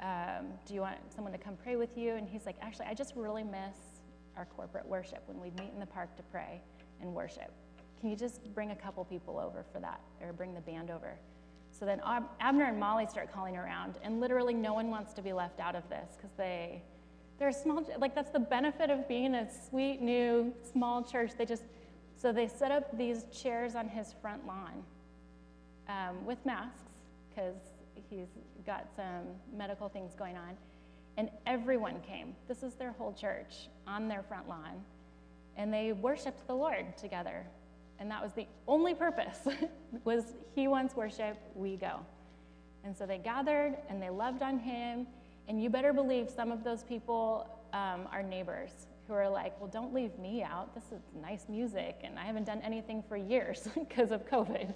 Um, 0.00 0.46
do 0.66 0.74
you 0.74 0.80
want 0.80 0.96
someone 1.14 1.32
to 1.32 1.38
come 1.38 1.56
pray 1.62 1.76
with 1.76 1.96
you? 1.96 2.14
And 2.14 2.28
he's 2.28 2.46
like, 2.46 2.56
Actually, 2.60 2.86
I 2.86 2.94
just 2.94 3.14
really 3.16 3.44
miss 3.44 3.76
our 4.36 4.46
corporate 4.56 4.86
worship 4.86 5.22
when 5.26 5.40
we'd 5.40 5.58
meet 5.58 5.70
in 5.72 5.80
the 5.80 5.86
park 5.86 6.16
to 6.16 6.22
pray 6.24 6.60
and 7.00 7.14
worship. 7.14 7.52
Can 8.00 8.10
you 8.10 8.16
just 8.16 8.42
bring 8.54 8.70
a 8.70 8.76
couple 8.76 9.04
people 9.04 9.38
over 9.38 9.64
for 9.72 9.80
that 9.80 10.00
or 10.20 10.32
bring 10.32 10.54
the 10.54 10.60
band 10.60 10.90
over? 10.90 11.16
So 11.78 11.84
then 11.84 12.00
Abner 12.40 12.66
and 12.66 12.78
Molly 12.78 13.06
start 13.06 13.32
calling 13.32 13.56
around, 13.56 13.96
and 14.02 14.20
literally 14.20 14.54
no 14.54 14.74
one 14.74 14.90
wants 14.90 15.12
to 15.14 15.22
be 15.22 15.32
left 15.32 15.58
out 15.58 15.74
of 15.74 15.88
this 15.88 16.16
because 16.16 16.30
they, 16.36 16.82
they're 17.38 17.48
a 17.48 17.52
small, 17.52 17.84
like 17.98 18.14
that's 18.14 18.30
the 18.30 18.38
benefit 18.38 18.90
of 18.90 19.08
being 19.08 19.34
a 19.34 19.48
sweet 19.68 20.00
new 20.00 20.54
small 20.72 21.02
church. 21.02 21.32
They 21.36 21.44
just, 21.44 21.64
so 22.16 22.32
they 22.32 22.46
set 22.46 22.70
up 22.70 22.96
these 22.96 23.24
chairs 23.32 23.74
on 23.74 23.88
his 23.88 24.14
front 24.22 24.46
lawn 24.46 24.84
um, 25.88 26.24
with 26.24 26.44
masks 26.46 26.92
because 27.28 27.56
he's 28.10 28.28
got 28.66 28.88
some 28.96 29.24
medical 29.56 29.88
things 29.88 30.14
going 30.14 30.36
on. 30.36 30.56
And 31.16 31.30
everyone 31.46 32.00
came. 32.00 32.34
This 32.48 32.62
is 32.62 32.74
their 32.74 32.92
whole 32.92 33.12
church 33.12 33.68
on 33.86 34.08
their 34.08 34.22
front 34.22 34.48
lawn. 34.48 34.82
And 35.56 35.72
they 35.72 35.92
worshiped 35.92 36.46
the 36.46 36.54
Lord 36.54 36.96
together 36.96 37.46
and 37.98 38.10
that 38.10 38.22
was 38.22 38.32
the 38.32 38.46
only 38.66 38.94
purpose 38.94 39.46
was 40.04 40.34
he 40.54 40.68
wants 40.68 40.94
worship 40.94 41.36
we 41.54 41.76
go 41.76 42.00
and 42.84 42.96
so 42.96 43.06
they 43.06 43.18
gathered 43.18 43.76
and 43.88 44.02
they 44.02 44.10
loved 44.10 44.42
on 44.42 44.58
him 44.58 45.06
and 45.48 45.62
you 45.62 45.70
better 45.70 45.92
believe 45.92 46.28
some 46.30 46.50
of 46.50 46.64
those 46.64 46.82
people 46.82 47.48
um, 47.72 48.08
are 48.12 48.22
neighbors 48.22 48.86
who 49.06 49.14
are 49.14 49.28
like 49.28 49.58
well 49.60 49.70
don't 49.70 49.94
leave 49.94 50.16
me 50.18 50.42
out 50.42 50.74
this 50.74 50.84
is 50.92 51.00
nice 51.20 51.46
music 51.48 52.00
and 52.02 52.18
i 52.18 52.24
haven't 52.24 52.44
done 52.44 52.60
anything 52.62 53.02
for 53.08 53.16
years 53.16 53.68
because 53.74 54.10
of 54.10 54.28
covid 54.28 54.74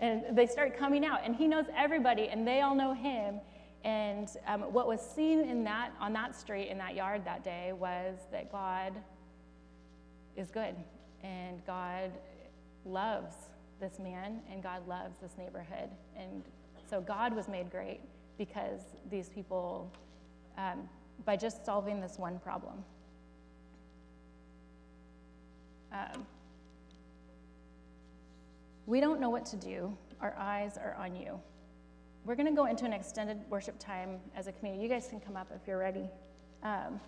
and 0.00 0.36
they 0.36 0.46
start 0.46 0.76
coming 0.76 1.04
out 1.04 1.20
and 1.24 1.36
he 1.36 1.46
knows 1.46 1.66
everybody 1.76 2.28
and 2.28 2.46
they 2.46 2.60
all 2.62 2.74
know 2.74 2.92
him 2.92 3.40
and 3.84 4.28
um, 4.46 4.60
what 4.72 4.86
was 4.86 5.00
seen 5.00 5.40
in 5.40 5.64
that 5.64 5.92
on 6.00 6.12
that 6.12 6.34
street 6.34 6.68
in 6.68 6.78
that 6.78 6.94
yard 6.94 7.24
that 7.24 7.44
day 7.44 7.72
was 7.72 8.16
that 8.32 8.50
god 8.50 8.92
is 10.36 10.50
good 10.50 10.74
and 11.22 11.64
god 11.66 12.10
loves 12.84 13.34
this 13.80 13.98
man 13.98 14.40
and 14.52 14.62
God 14.62 14.86
loves 14.86 15.16
this 15.20 15.32
neighborhood. 15.38 15.88
And 16.16 16.44
so 16.88 17.00
God 17.00 17.34
was 17.34 17.48
made 17.48 17.70
great 17.70 18.00
because 18.38 18.80
these 19.10 19.28
people, 19.28 19.90
um, 20.58 20.88
by 21.24 21.36
just 21.36 21.64
solving 21.64 22.00
this 22.00 22.18
one 22.18 22.38
problem. 22.38 22.84
Um, 25.92 26.26
we 28.90 29.00
don't 29.00 29.20
know 29.20 29.30
what 29.30 29.46
to 29.46 29.56
do. 29.56 29.96
Our 30.20 30.34
eyes 30.36 30.76
are 30.76 30.96
on 30.98 31.14
you. 31.14 31.40
We're 32.24 32.34
going 32.34 32.48
to 32.48 32.54
go 32.54 32.66
into 32.66 32.84
an 32.84 32.92
extended 32.92 33.38
worship 33.48 33.78
time 33.78 34.18
as 34.34 34.48
a 34.48 34.52
community. 34.52 34.82
You 34.82 34.88
guys 34.88 35.06
can 35.06 35.20
come 35.20 35.36
up 35.36 35.52
if 35.54 35.66
you're 35.68 35.78
ready. 35.78 36.10
Um, 36.64 37.00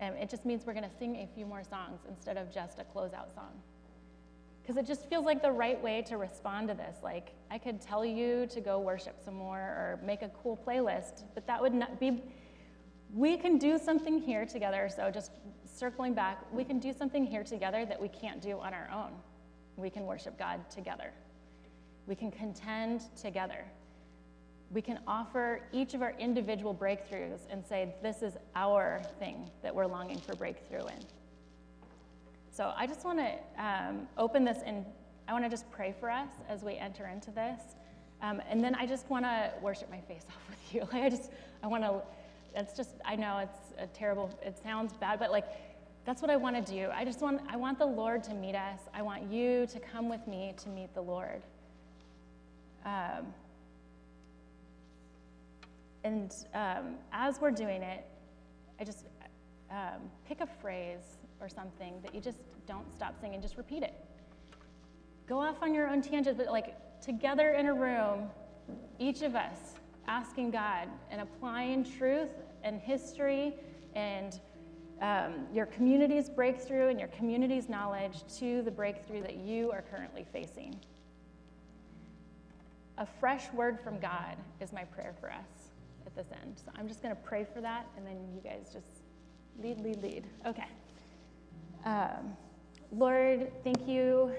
and 0.00 0.16
it 0.16 0.28
just 0.28 0.44
means 0.44 0.66
we're 0.66 0.74
going 0.74 0.90
to 0.90 0.96
sing 0.98 1.14
a 1.16 1.28
few 1.32 1.46
more 1.46 1.62
songs 1.62 2.00
instead 2.08 2.36
of 2.36 2.52
just 2.52 2.80
a 2.80 2.82
closeout 2.82 3.32
song. 3.32 3.52
Because 4.60 4.76
it 4.76 4.84
just 4.84 5.08
feels 5.08 5.24
like 5.24 5.42
the 5.42 5.52
right 5.52 5.80
way 5.80 6.02
to 6.08 6.16
respond 6.16 6.66
to 6.68 6.74
this. 6.74 6.96
Like, 7.00 7.34
I 7.48 7.56
could 7.56 7.80
tell 7.80 8.04
you 8.04 8.48
to 8.48 8.60
go 8.60 8.80
worship 8.80 9.20
some 9.24 9.34
more 9.34 9.58
or 9.58 10.00
make 10.04 10.22
a 10.22 10.30
cool 10.42 10.58
playlist, 10.66 11.22
but 11.34 11.46
that 11.46 11.62
would 11.62 11.72
not 11.72 12.00
be. 12.00 12.24
We 13.14 13.36
can 13.36 13.58
do 13.58 13.78
something 13.78 14.18
here 14.18 14.44
together. 14.44 14.90
So, 14.94 15.10
just 15.12 15.30
circling 15.64 16.14
back, 16.14 16.44
we 16.52 16.64
can 16.64 16.80
do 16.80 16.92
something 16.92 17.24
here 17.24 17.44
together 17.44 17.86
that 17.86 18.02
we 18.02 18.08
can't 18.08 18.42
do 18.42 18.58
on 18.58 18.74
our 18.74 18.90
own. 18.92 19.12
We 19.78 19.88
can 19.88 20.04
worship 20.04 20.38
God 20.38 20.68
together, 20.68 21.12
we 22.06 22.14
can 22.14 22.30
contend 22.30 23.04
together 23.16 23.64
we 24.70 24.82
can 24.82 24.98
offer 25.06 25.60
each 25.72 25.94
of 25.94 26.02
our 26.02 26.14
individual 26.18 26.74
breakthroughs 26.74 27.40
and 27.50 27.64
say, 27.64 27.94
this 28.02 28.22
is 28.22 28.34
our 28.54 29.00
thing 29.18 29.50
that 29.62 29.74
we're 29.74 29.86
longing 29.86 30.18
for 30.18 30.34
breakthrough 30.36 30.86
in. 30.86 31.00
So 32.50 32.72
I 32.76 32.86
just 32.86 33.04
want 33.04 33.18
to 33.18 33.62
um, 33.62 34.08
open 34.18 34.44
this 34.44 34.58
and 34.66 34.84
I 35.26 35.32
want 35.32 35.44
to 35.44 35.50
just 35.50 35.70
pray 35.70 35.94
for 35.98 36.10
us 36.10 36.28
as 36.48 36.62
we 36.62 36.76
enter 36.76 37.06
into 37.06 37.30
this. 37.30 37.60
Um, 38.20 38.42
and 38.48 38.62
then 38.62 38.74
I 38.74 38.84
just 38.84 39.08
want 39.08 39.24
to 39.24 39.52
worship 39.62 39.90
my 39.90 40.00
face 40.00 40.24
off 40.28 40.50
with 40.50 40.74
you. 40.74 40.80
Like 40.92 41.04
I 41.04 41.08
just, 41.08 41.30
I 41.62 41.66
want 41.66 41.84
to, 41.84 42.02
it's 42.54 42.76
just, 42.76 42.96
I 43.04 43.16
know 43.16 43.38
it's 43.38 43.58
a 43.78 43.86
terrible, 43.86 44.30
it 44.44 44.58
sounds 44.62 44.92
bad, 44.94 45.18
but 45.18 45.30
like, 45.30 45.46
that's 46.08 46.22
what 46.22 46.30
I 46.30 46.38
want 46.38 46.56
to 46.56 46.72
do. 46.72 46.88
I 46.90 47.04
just 47.04 47.20
want, 47.20 47.42
I 47.50 47.58
want 47.58 47.78
the 47.78 47.84
Lord 47.84 48.24
to 48.24 48.34
meet 48.34 48.54
us. 48.54 48.80
I 48.94 49.02
want 49.02 49.30
you 49.30 49.66
to 49.66 49.78
come 49.78 50.08
with 50.08 50.26
me 50.26 50.54
to 50.62 50.70
meet 50.70 50.94
the 50.94 51.02
Lord. 51.02 51.42
Um, 52.86 53.26
and 56.04 56.34
um, 56.54 56.94
as 57.12 57.42
we're 57.42 57.50
doing 57.50 57.82
it, 57.82 58.06
I 58.80 58.84
just 58.84 59.04
um, 59.70 60.00
pick 60.26 60.40
a 60.40 60.46
phrase 60.46 61.18
or 61.42 61.48
something 61.50 62.00
that 62.02 62.14
you 62.14 62.22
just 62.22 62.38
don't 62.66 62.90
stop 62.90 63.20
singing, 63.20 63.42
just 63.42 63.58
repeat 63.58 63.82
it. 63.82 63.92
Go 65.26 65.38
off 65.38 65.56
on 65.60 65.74
your 65.74 65.90
own 65.90 66.00
tangent, 66.00 66.38
but 66.38 66.46
like 66.46 66.74
together 67.02 67.50
in 67.50 67.66
a 67.66 67.74
room, 67.74 68.30
each 68.98 69.20
of 69.20 69.34
us 69.34 69.74
asking 70.06 70.52
God 70.52 70.88
and 71.10 71.20
applying 71.20 71.84
truth 71.84 72.30
and 72.64 72.80
history 72.80 73.56
and 73.94 74.40
um, 75.00 75.46
your 75.52 75.66
community's 75.66 76.28
breakthrough 76.28 76.88
and 76.88 76.98
your 76.98 77.08
community's 77.08 77.68
knowledge 77.68 78.24
to 78.38 78.62
the 78.62 78.70
breakthrough 78.70 79.22
that 79.22 79.36
you 79.36 79.70
are 79.70 79.82
currently 79.82 80.26
facing. 80.32 80.74
A 82.98 83.06
fresh 83.06 83.52
word 83.52 83.78
from 83.80 84.00
God 84.00 84.36
is 84.60 84.72
my 84.72 84.82
prayer 84.84 85.14
for 85.20 85.30
us 85.30 85.70
at 86.04 86.16
this 86.16 86.26
end. 86.42 86.60
So 86.64 86.72
I'm 86.76 86.88
just 86.88 87.00
going 87.00 87.14
to 87.14 87.22
pray 87.22 87.46
for 87.52 87.60
that, 87.60 87.86
and 87.96 88.04
then 88.04 88.16
you 88.34 88.40
guys 88.40 88.70
just 88.72 89.02
lead, 89.62 89.78
lead, 89.80 90.02
lead. 90.02 90.24
Okay. 90.44 90.66
Um, 91.84 92.36
Lord, 92.90 93.52
thank 93.62 93.86
you 93.86 94.32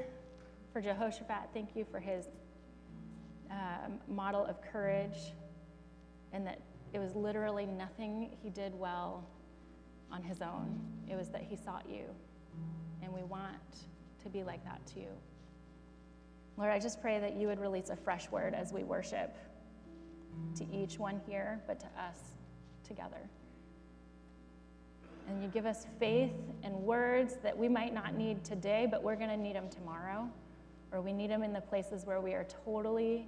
for 0.73 0.81
Jehoshaphat. 0.81 1.49
Thank 1.53 1.75
you 1.75 1.85
for 1.89 1.99
his 1.99 2.25
um, 3.49 3.99
model 4.09 4.45
of 4.45 4.61
courage, 4.61 5.31
and 6.33 6.45
that 6.45 6.59
it 6.91 6.99
was 6.99 7.15
literally 7.15 7.65
nothing 7.65 8.29
he 8.43 8.49
did 8.49 8.77
well 8.77 9.23
on 10.11 10.23
his 10.23 10.41
own. 10.41 10.79
It 11.09 11.15
was 11.15 11.29
that 11.29 11.41
he 11.41 11.55
sought 11.55 11.85
you. 11.89 12.03
And 13.01 13.13
we 13.13 13.23
want 13.23 13.55
to 14.23 14.29
be 14.29 14.43
like 14.43 14.63
that 14.65 14.85
too. 14.85 15.07
Lord, 16.57 16.71
I 16.71 16.79
just 16.79 17.01
pray 17.01 17.19
that 17.19 17.35
you 17.35 17.47
would 17.47 17.59
release 17.59 17.89
a 17.89 17.95
fresh 17.95 18.29
word 18.29 18.53
as 18.53 18.73
we 18.73 18.83
worship 18.83 19.37
to 20.55 20.65
each 20.73 20.99
one 20.99 21.21
here, 21.25 21.61
but 21.67 21.79
to 21.79 21.85
us 21.85 22.17
together. 22.83 23.29
And 25.27 25.41
you 25.41 25.49
give 25.49 25.65
us 25.65 25.85
faith 25.99 26.33
and 26.63 26.73
words 26.73 27.37
that 27.43 27.57
we 27.57 27.69
might 27.69 27.93
not 27.93 28.15
need 28.15 28.43
today, 28.43 28.87
but 28.89 29.03
we're 29.03 29.15
going 29.15 29.29
to 29.29 29.37
need 29.37 29.55
them 29.55 29.69
tomorrow. 29.69 30.27
Or 30.91 31.01
we 31.01 31.13
need 31.13 31.29
them 31.29 31.43
in 31.43 31.53
the 31.53 31.61
places 31.61 32.05
where 32.05 32.19
we 32.19 32.33
are 32.33 32.45
totally 32.65 33.27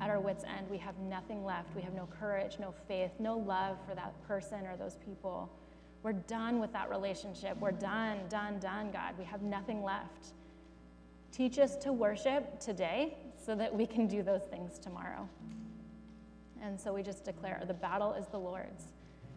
at 0.00 0.10
our 0.10 0.20
wits' 0.20 0.44
end. 0.44 0.68
We 0.70 0.78
have 0.78 0.98
nothing 0.98 1.44
left. 1.44 1.74
We 1.74 1.82
have 1.82 1.94
no 1.94 2.06
courage, 2.20 2.58
no 2.60 2.74
faith, 2.86 3.12
no 3.18 3.38
love 3.38 3.78
for 3.88 3.94
that 3.94 4.12
person 4.28 4.66
or 4.66 4.76
those 4.76 4.96
people. 5.04 5.50
We're 6.04 6.12
done 6.12 6.60
with 6.60 6.70
that 6.74 6.90
relationship. 6.90 7.56
We're 7.58 7.72
done, 7.72 8.18
done, 8.28 8.58
done, 8.58 8.90
God. 8.90 9.14
We 9.18 9.24
have 9.24 9.40
nothing 9.40 9.82
left. 9.82 10.34
Teach 11.32 11.58
us 11.58 11.76
to 11.76 11.94
worship 11.94 12.60
today 12.60 13.16
so 13.42 13.54
that 13.54 13.74
we 13.74 13.86
can 13.86 14.06
do 14.06 14.22
those 14.22 14.42
things 14.42 14.78
tomorrow. 14.78 15.26
And 16.62 16.78
so 16.78 16.92
we 16.92 17.02
just 17.02 17.24
declare 17.24 17.62
the 17.66 17.72
battle 17.72 18.12
is 18.12 18.26
the 18.26 18.38
Lord's. 18.38 18.84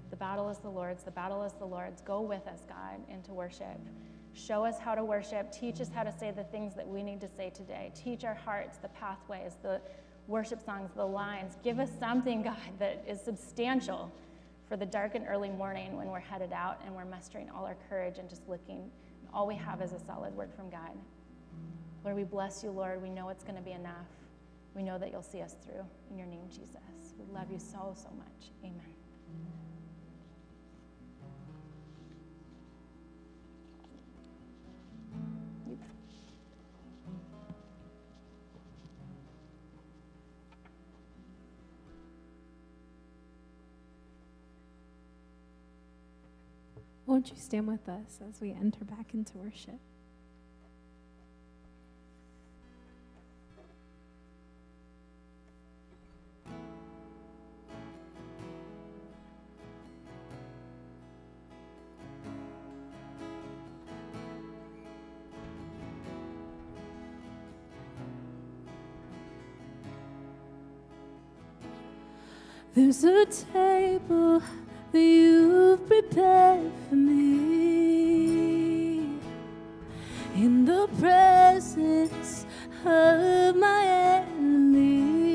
The 0.09 0.17
battle 0.17 0.49
is 0.49 0.57
the 0.57 0.69
Lord's. 0.69 1.03
The 1.03 1.11
battle 1.11 1.41
is 1.43 1.53
the 1.53 1.65
Lord's. 1.65 2.01
Go 2.01 2.19
with 2.19 2.45
us, 2.47 2.59
God, 2.67 2.99
into 3.09 3.31
worship. 3.31 3.79
Show 4.33 4.65
us 4.65 4.77
how 4.77 4.93
to 4.93 5.05
worship. 5.05 5.53
Teach 5.53 5.79
us 5.79 5.89
how 5.95 6.03
to 6.03 6.11
say 6.11 6.31
the 6.31 6.43
things 6.43 6.75
that 6.75 6.87
we 6.87 7.01
need 7.01 7.21
to 7.21 7.29
say 7.29 7.49
today. 7.49 7.93
Teach 7.95 8.25
our 8.25 8.35
hearts 8.35 8.77
the 8.77 8.89
pathways, 8.89 9.53
the 9.63 9.79
worship 10.27 10.63
songs, 10.65 10.91
the 10.97 11.05
lines. 11.05 11.55
Give 11.63 11.79
us 11.79 11.89
something, 11.97 12.43
God, 12.43 12.57
that 12.79 13.05
is 13.07 13.21
substantial 13.21 14.11
for 14.67 14.77
the 14.77 14.85
dark 14.85 15.15
and 15.15 15.25
early 15.27 15.49
morning 15.49 15.95
when 15.95 16.07
we're 16.07 16.19
headed 16.19 16.51
out 16.51 16.81
and 16.85 16.95
we're 16.95 17.05
mustering 17.05 17.49
all 17.49 17.65
our 17.65 17.77
courage 17.89 18.17
and 18.17 18.29
just 18.29 18.47
looking. 18.47 18.89
All 19.33 19.47
we 19.47 19.55
have 19.55 19.81
is 19.81 19.93
a 19.93 19.99
solid 19.99 20.35
word 20.35 20.51
from 20.53 20.69
God. 20.69 20.91
Lord, 22.03 22.15
we 22.15 22.23
bless 22.23 22.63
you, 22.63 22.71
Lord. 22.71 23.01
We 23.01 23.09
know 23.09 23.29
it's 23.29 23.43
going 23.43 23.55
to 23.55 23.61
be 23.61 23.71
enough. 23.71 24.07
We 24.75 24.83
know 24.83 24.97
that 24.97 25.11
you'll 25.11 25.23
see 25.23 25.41
us 25.41 25.55
through. 25.63 25.85
In 26.11 26.17
your 26.17 26.27
name, 26.27 26.47
Jesus. 26.49 26.77
We 27.17 27.25
love 27.33 27.51
you 27.51 27.59
so, 27.59 27.95
so 27.95 28.09
much. 28.17 28.51
Amen. 28.63 28.96
Won't 47.17 47.31
you 47.31 47.37
stand 47.39 47.65
with 47.65 47.89
us 47.89 48.19
as 48.29 48.39
we 48.39 48.51
enter 48.51 48.85
back 48.85 49.15
into 49.15 49.39
worship? 49.39 49.79
There's 72.75 73.03
a 73.03 73.25
table 73.25 74.43
that 74.91 74.99
you've 74.99 75.85
prepared 75.87 76.71
for 76.87 76.95
me 76.95 77.17
in 80.35 80.65
the 80.65 80.87
presence 80.99 82.45
of 82.85 83.55
my 83.55 83.83
enemies. 84.29 85.27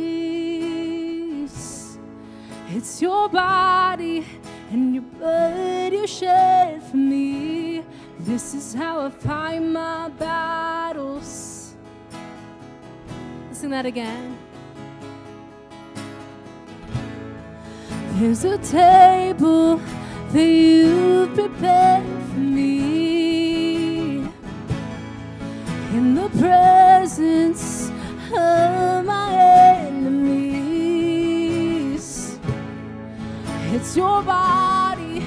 It's 2.69 3.03
your 3.03 3.29
body 3.29 4.25
and 4.71 4.95
your 4.95 5.03
blood 5.03 5.93
you 5.93 6.07
shed 6.07 6.83
for 6.85 6.97
me. 6.97 7.85
This 8.21 8.55
is 8.55 8.73
how 8.73 9.01
I 9.01 9.11
fight 9.11 9.61
my 9.61 10.09
battles. 10.09 11.75
Sing 13.53 13.71
that 13.71 13.85
again. 13.87 14.42
There's 18.23 18.45
a 18.45 18.57
table 18.59 19.81
that 20.31 20.47
you've 20.47 21.35
prepared 21.35 22.07
for 22.31 22.39
me 22.39 24.19
in 25.93 26.15
the 26.15 26.29
presence 26.39 27.91
of 28.33 29.05
my 29.05 29.35
enemies. 29.89 30.79
It's 33.73 33.97
your 33.97 34.23
body, 34.23 35.25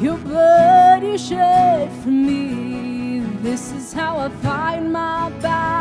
your 0.00 0.16
blood 0.16 1.02
you 1.02 1.18
shed 1.18 1.92
for 2.02 2.08
me. 2.08 3.20
This 3.42 3.70
is 3.72 3.92
how 3.92 4.16
I 4.16 4.30
find 4.30 4.90
my 4.90 5.28
battles. 5.42 5.79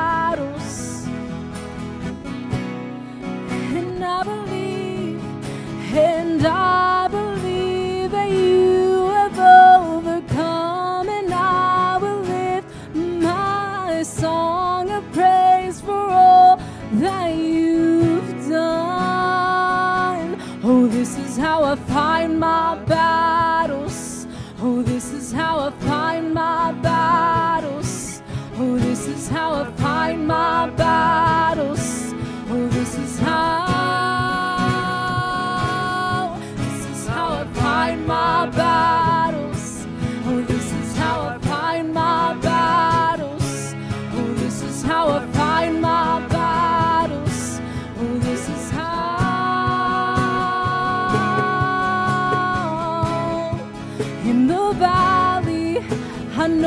And 6.39 6.47
I 6.47 6.78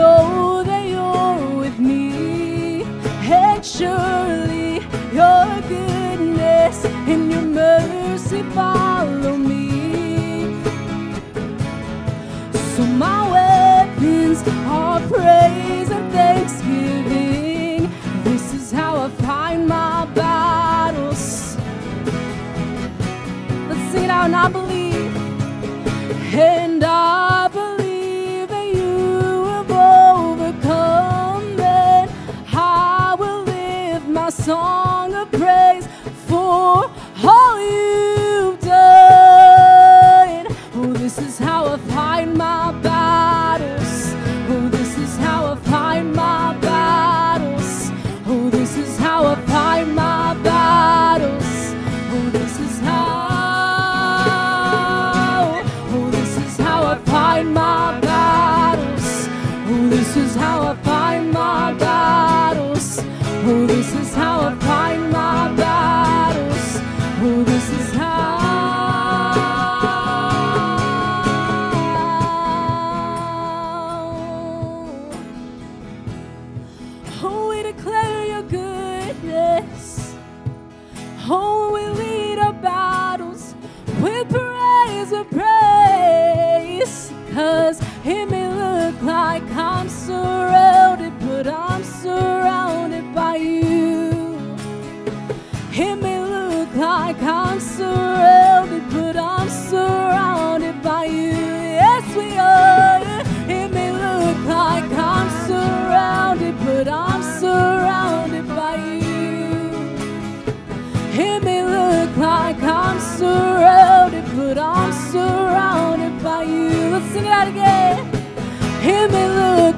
I 0.04 0.31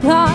다 0.05 0.34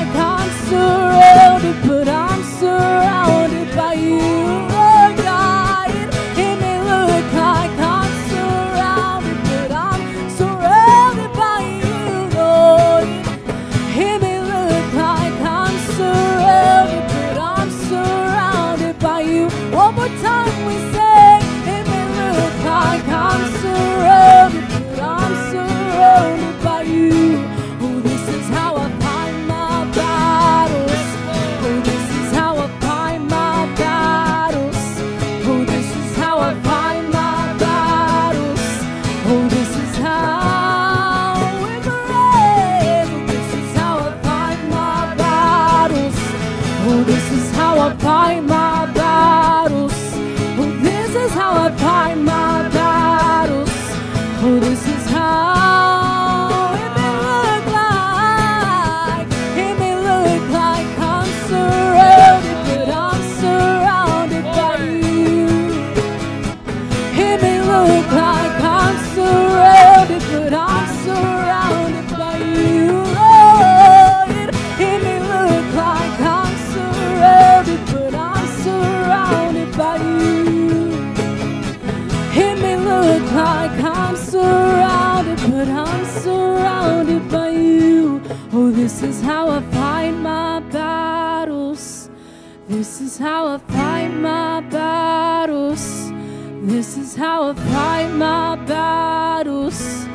I 97.49 97.53
fight 97.55 98.09
my 98.09 98.55
battles. 98.67 100.05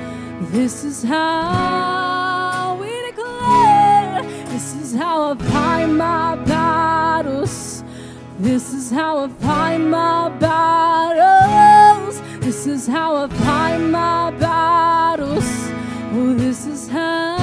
This 0.52 0.84
is 0.84 1.02
how 1.02 2.78
we 2.80 2.86
declare. 3.10 4.22
This 4.52 4.76
is 4.76 4.94
how 4.94 5.32
I 5.32 5.34
fight 5.38 5.86
my 5.86 6.36
battles. 6.44 7.82
This 8.38 8.72
is 8.72 8.88
how 8.88 9.24
I 9.24 9.28
fight 9.28 9.78
my 9.78 10.28
battles. 10.38 12.20
This 12.38 12.68
is 12.68 12.86
how 12.86 13.16
I 13.16 13.26
fight 13.26 13.78
my 13.78 14.30
battles. 14.38 15.48
Oh, 16.12 16.34
this 16.34 16.66
is 16.66 16.86
how. 16.88 17.33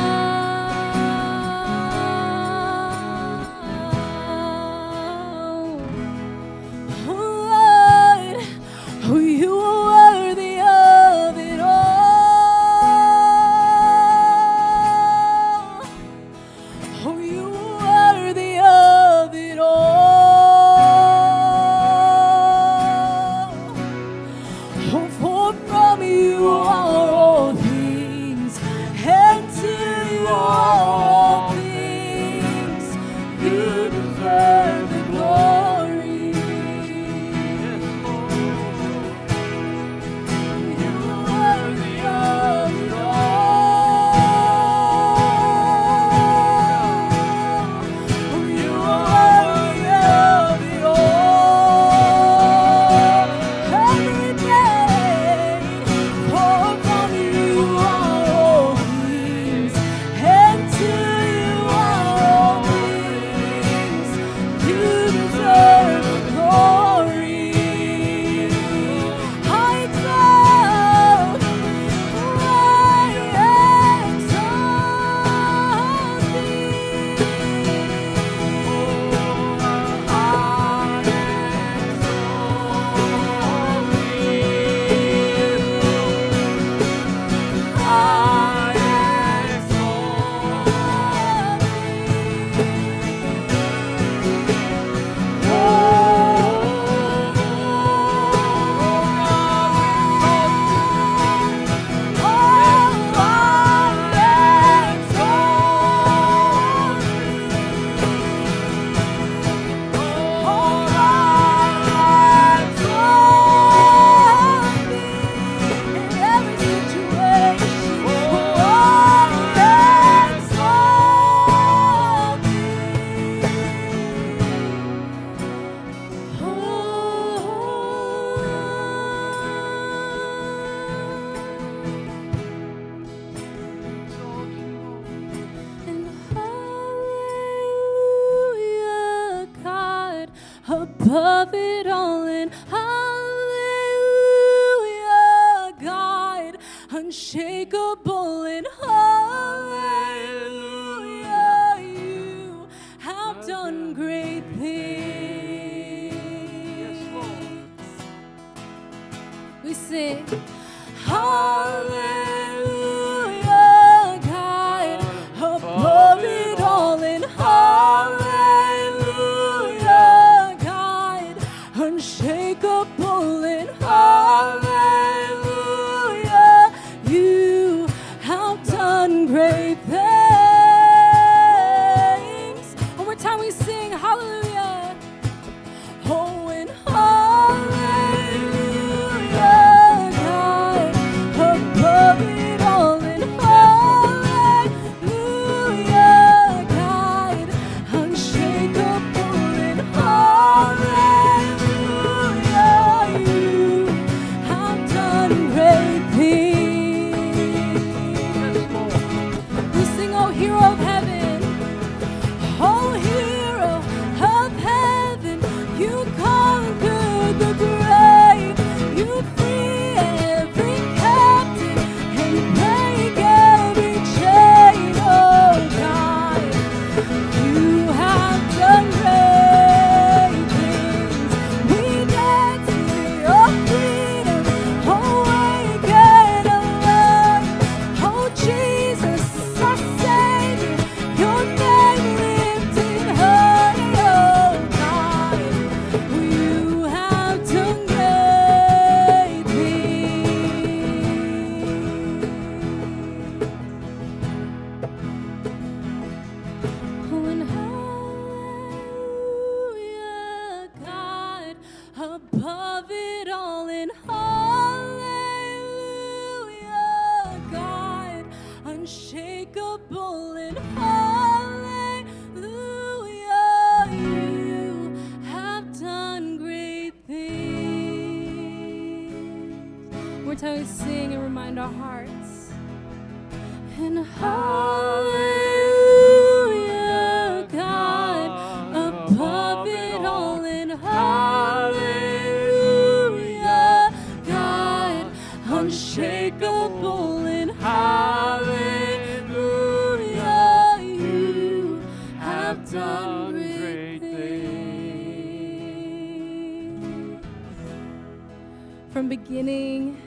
From 308.91 309.08
beginning 309.08 310.01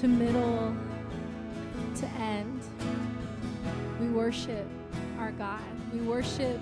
to 0.00 0.08
middle 0.08 0.74
to 1.94 2.06
end, 2.18 2.60
we 4.00 4.08
worship 4.08 4.66
our 5.20 5.30
God. 5.30 5.60
We 5.92 6.00
worship 6.00 6.58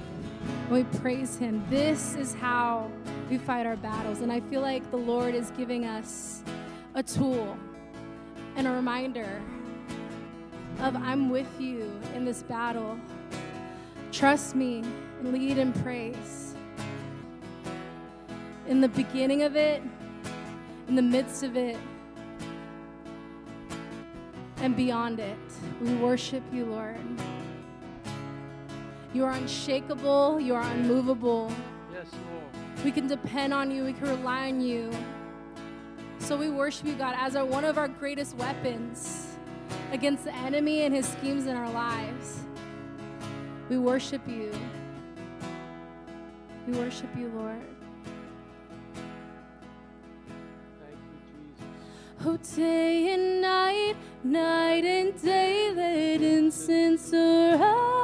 and 0.68 0.70
we 0.70 0.84
praise 0.98 1.38
Him. 1.38 1.64
This 1.70 2.14
is 2.14 2.34
how 2.34 2.90
we 3.30 3.38
fight 3.38 3.64
our 3.64 3.76
battles. 3.76 4.20
And 4.20 4.30
I 4.30 4.40
feel 4.40 4.60
like 4.60 4.90
the 4.90 4.98
Lord 4.98 5.34
is 5.34 5.50
giving 5.52 5.86
us 5.86 6.42
a 6.94 7.02
tool 7.02 7.56
and 8.56 8.66
a 8.66 8.70
reminder 8.70 9.40
of 10.80 10.94
I'm 10.96 11.30
with 11.30 11.48
you 11.58 11.90
in 12.14 12.26
this 12.26 12.42
battle. 12.42 12.98
Trust 14.12 14.54
me 14.54 14.84
lead 15.22 15.56
in 15.56 15.72
praise. 15.72 16.54
In 18.68 18.82
the 18.82 18.88
beginning 18.88 19.42
of 19.42 19.56
it, 19.56 19.82
in 20.88 20.94
the 20.94 21.02
midst 21.02 21.42
of 21.42 21.56
it, 21.56 21.76
and 24.58 24.76
beyond 24.76 25.20
it, 25.20 25.38
we 25.80 25.94
worship 25.94 26.42
you, 26.52 26.64
Lord. 26.64 26.96
You 29.12 29.24
are 29.24 29.32
unshakable, 29.32 30.40
you 30.40 30.54
are 30.54 30.62
unmovable. 30.62 31.50
Yes, 31.92 32.06
Lord. 32.12 32.84
We 32.84 32.92
can 32.92 33.06
depend 33.06 33.54
on 33.54 33.70
you, 33.70 33.84
we 33.84 33.92
can 33.92 34.08
rely 34.08 34.48
on 34.48 34.60
you. 34.60 34.90
So 36.18 36.36
we 36.36 36.50
worship 36.50 36.86
you, 36.86 36.94
God, 36.94 37.14
as 37.18 37.36
our, 37.36 37.44
one 37.44 37.64
of 37.64 37.78
our 37.78 37.88
greatest 37.88 38.36
weapons 38.36 39.36
against 39.92 40.24
the 40.24 40.34
enemy 40.34 40.82
and 40.82 40.94
his 40.94 41.06
schemes 41.06 41.46
in 41.46 41.56
our 41.56 41.70
lives. 41.70 42.40
We 43.68 43.78
worship 43.78 44.26
you. 44.26 44.52
We 46.66 46.78
worship 46.78 47.08
you, 47.16 47.28
Lord. 47.28 47.75
Oh, 52.28 52.36
day 52.56 53.14
and 53.14 53.40
night, 53.40 53.94
night 54.24 54.84
and 54.84 55.22
day, 55.22 55.70
let 55.76 56.20
incense 56.20 57.14
arise. 57.14 57.95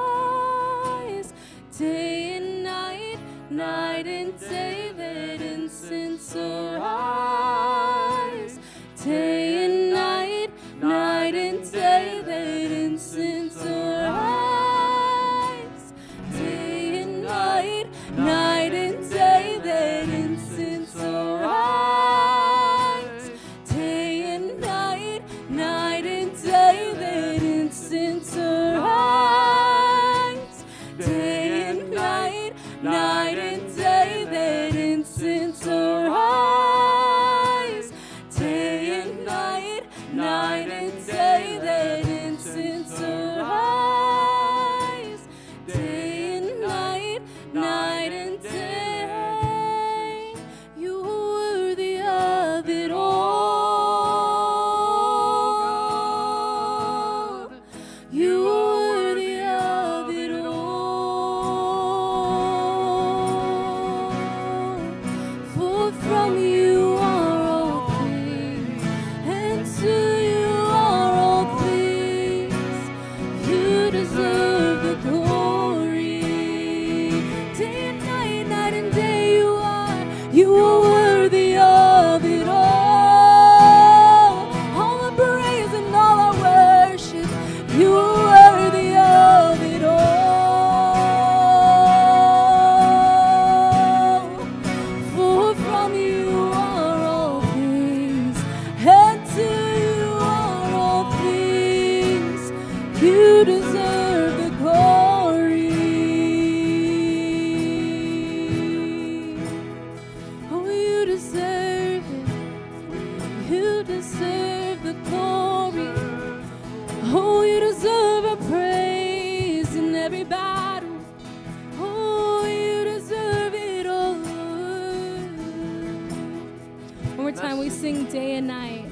Day 128.04 128.36
and 128.36 128.46
night 128.48 128.90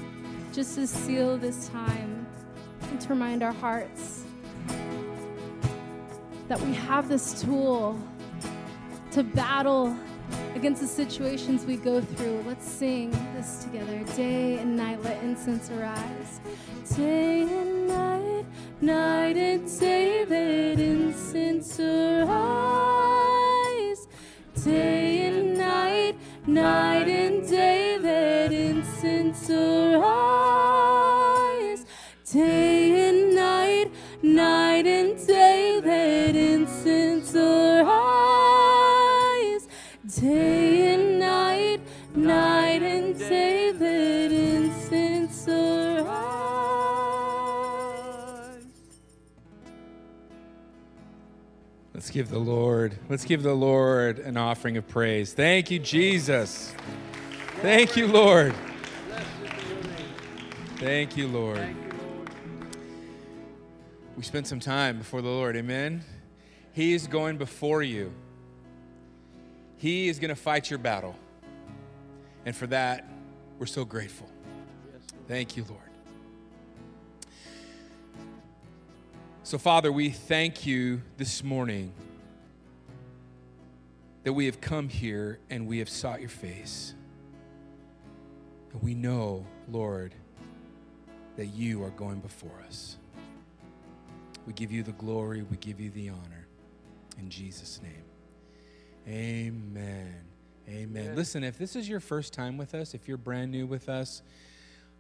just 0.52 0.74
to 0.74 0.86
seal 0.86 1.36
this 1.38 1.68
time 1.68 2.26
and 2.90 3.00
to 3.00 3.08
remind 3.08 3.42
our 3.42 3.52
hearts 3.52 4.24
that 6.48 6.60
we 6.62 6.74
have 6.74 7.08
this 7.08 7.42
tool 7.42 7.98
to 9.12 9.22
battle 9.22 9.96
against 10.54 10.80
the 10.80 10.86
situations 10.86 11.64
we 11.64 11.76
go 11.76 12.00
through. 12.00 12.42
Let's 12.46 12.66
sing 12.66 13.10
this 13.34 13.64
together. 13.64 14.02
Day 14.16 14.58
and 14.58 14.76
night, 14.76 15.02
let 15.02 15.22
incense 15.22 15.70
arise. 15.70 16.40
Day 16.96 17.42
and 17.42 17.86
night, 17.88 18.44
night 18.80 19.36
and 19.36 19.78
day, 19.78 20.24
let 20.24 20.80
incense 20.80 21.78
arise. 21.78 22.48
Day 24.64 25.28
and 25.28 25.56
night, 25.56 26.16
night 26.46 27.08
and 27.08 27.48
day, 27.48 27.98
let 27.98 28.52
incense 28.52 28.79
Day 32.32 33.08
and 33.08 33.34
night, 33.34 33.90
night 34.22 34.86
and 34.86 35.26
day, 35.26 35.80
let. 35.80 36.34
Day 40.20 40.94
and 40.94 41.18
night, 41.18 41.80
night 42.14 42.82
and 42.82 43.18
day, 43.18 43.72
let. 43.72 44.30
Let's 51.92 52.10
give 52.10 52.30
the 52.30 52.38
Lord, 52.38 52.96
let's 53.08 53.24
give 53.24 53.42
the 53.42 53.54
Lord 53.54 54.20
an 54.20 54.36
offering 54.36 54.76
of 54.76 54.86
praise. 54.86 55.34
Thank 55.34 55.70
you, 55.72 55.80
Jesus. 55.80 56.72
Thank 57.60 57.96
you, 57.96 58.06
Lord. 58.06 58.54
Thank 60.80 61.14
you, 61.14 61.28
Lord. 61.28 61.58
Thank 61.58 61.76
you, 61.76 61.98
Lord. 61.98 62.30
we 64.16 64.22
spent 64.22 64.46
some 64.46 64.60
time 64.60 64.96
before 64.96 65.20
the 65.20 65.28
Lord. 65.28 65.54
Amen. 65.54 66.02
He 66.72 66.94
is 66.94 67.06
going 67.06 67.36
before 67.36 67.82
you. 67.82 68.14
He 69.76 70.08
is 70.08 70.18
going 70.18 70.30
to 70.30 70.34
fight 70.34 70.70
your 70.70 70.78
battle. 70.78 71.14
And 72.46 72.56
for 72.56 72.66
that, 72.68 73.06
we're 73.58 73.66
so 73.66 73.84
grateful. 73.84 74.26
Thank 75.28 75.54
you, 75.54 75.66
Lord. 75.68 75.82
So, 79.42 79.58
Father, 79.58 79.92
we 79.92 80.08
thank 80.08 80.64
you 80.64 81.02
this 81.18 81.44
morning 81.44 81.92
that 84.22 84.32
we 84.32 84.46
have 84.46 84.62
come 84.62 84.88
here 84.88 85.40
and 85.50 85.66
we 85.66 85.80
have 85.80 85.90
sought 85.90 86.20
your 86.20 86.30
face. 86.30 86.94
And 88.72 88.80
we 88.80 88.94
know, 88.94 89.44
Lord, 89.70 90.14
that 91.36 91.46
you 91.46 91.82
are 91.84 91.90
going 91.90 92.20
before 92.20 92.62
us. 92.66 92.96
We 94.46 94.52
give 94.52 94.72
you 94.72 94.82
the 94.82 94.92
glory, 94.92 95.42
we 95.42 95.56
give 95.58 95.80
you 95.80 95.90
the 95.90 96.10
honor. 96.10 96.46
In 97.18 97.28
Jesus' 97.28 97.80
name. 97.82 98.04
Amen. 99.06 100.14
Amen. 100.68 101.04
Amen. 101.04 101.16
Listen, 101.16 101.44
if 101.44 101.58
this 101.58 101.76
is 101.76 101.88
your 101.88 102.00
first 102.00 102.32
time 102.32 102.56
with 102.56 102.74
us, 102.74 102.94
if 102.94 103.08
you're 103.08 103.16
brand 103.16 103.50
new 103.50 103.66
with 103.66 103.88
us, 103.88 104.22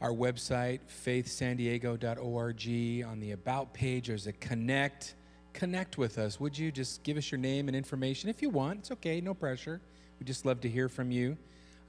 our 0.00 0.12
website, 0.12 0.80
faithsandiego.org, 1.04 3.06
on 3.06 3.20
the 3.20 3.32
About 3.32 3.74
page, 3.74 4.08
there's 4.08 4.26
a 4.26 4.32
connect. 4.32 5.14
Connect 5.52 5.98
with 5.98 6.18
us. 6.18 6.40
Would 6.40 6.56
you 6.56 6.72
just 6.72 7.02
give 7.02 7.16
us 7.16 7.30
your 7.30 7.38
name 7.38 7.68
and 7.68 7.76
information 7.76 8.30
if 8.30 8.40
you 8.40 8.50
want? 8.50 8.80
It's 8.80 8.90
okay, 8.92 9.20
no 9.20 9.34
pressure. 9.34 9.80
We 10.18 10.24
just 10.24 10.46
love 10.46 10.60
to 10.62 10.68
hear 10.68 10.88
from 10.88 11.10
you. 11.10 11.36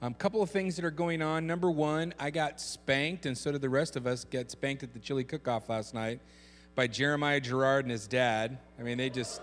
A 0.02 0.06
um, 0.06 0.14
couple 0.14 0.42
of 0.42 0.50
things 0.50 0.74
that 0.74 0.84
are 0.84 0.90
going 0.90 1.22
on. 1.22 1.46
Number 1.46 1.70
one, 1.70 2.12
I 2.18 2.30
got 2.30 2.60
spanked, 2.60 3.24
and 3.24 3.38
so 3.38 3.52
did 3.52 3.60
the 3.60 3.68
rest 3.68 3.94
of 3.94 4.04
us 4.04 4.24
get 4.24 4.50
spanked 4.50 4.82
at 4.82 4.92
the 4.92 4.98
chili 4.98 5.22
cook 5.22 5.46
off 5.46 5.68
last 5.68 5.94
night 5.94 6.18
by 6.74 6.88
Jeremiah 6.88 7.38
Gerard 7.38 7.84
and 7.84 7.92
his 7.92 8.08
dad. 8.08 8.58
I 8.80 8.82
mean, 8.82 8.98
they 8.98 9.10
just. 9.10 9.40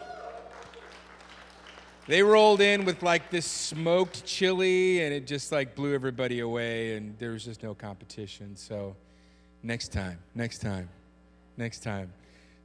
They 2.07 2.23
rolled 2.23 2.59
in 2.59 2.83
with 2.83 3.03
like 3.03 3.29
this 3.29 3.45
smoked 3.45 4.25
chili 4.25 5.01
and 5.01 5.13
it 5.13 5.27
just 5.27 5.51
like 5.51 5.75
blew 5.75 5.93
everybody 5.93 6.39
away 6.39 6.97
and 6.97 7.17
there 7.19 7.31
was 7.31 7.45
just 7.45 7.63
no 7.63 7.73
competition. 7.73 8.57
So 8.57 8.95
next 9.63 9.93
time, 9.93 10.17
next 10.33 10.57
time, 10.57 10.89
next 11.55 11.83
time. 11.83 12.11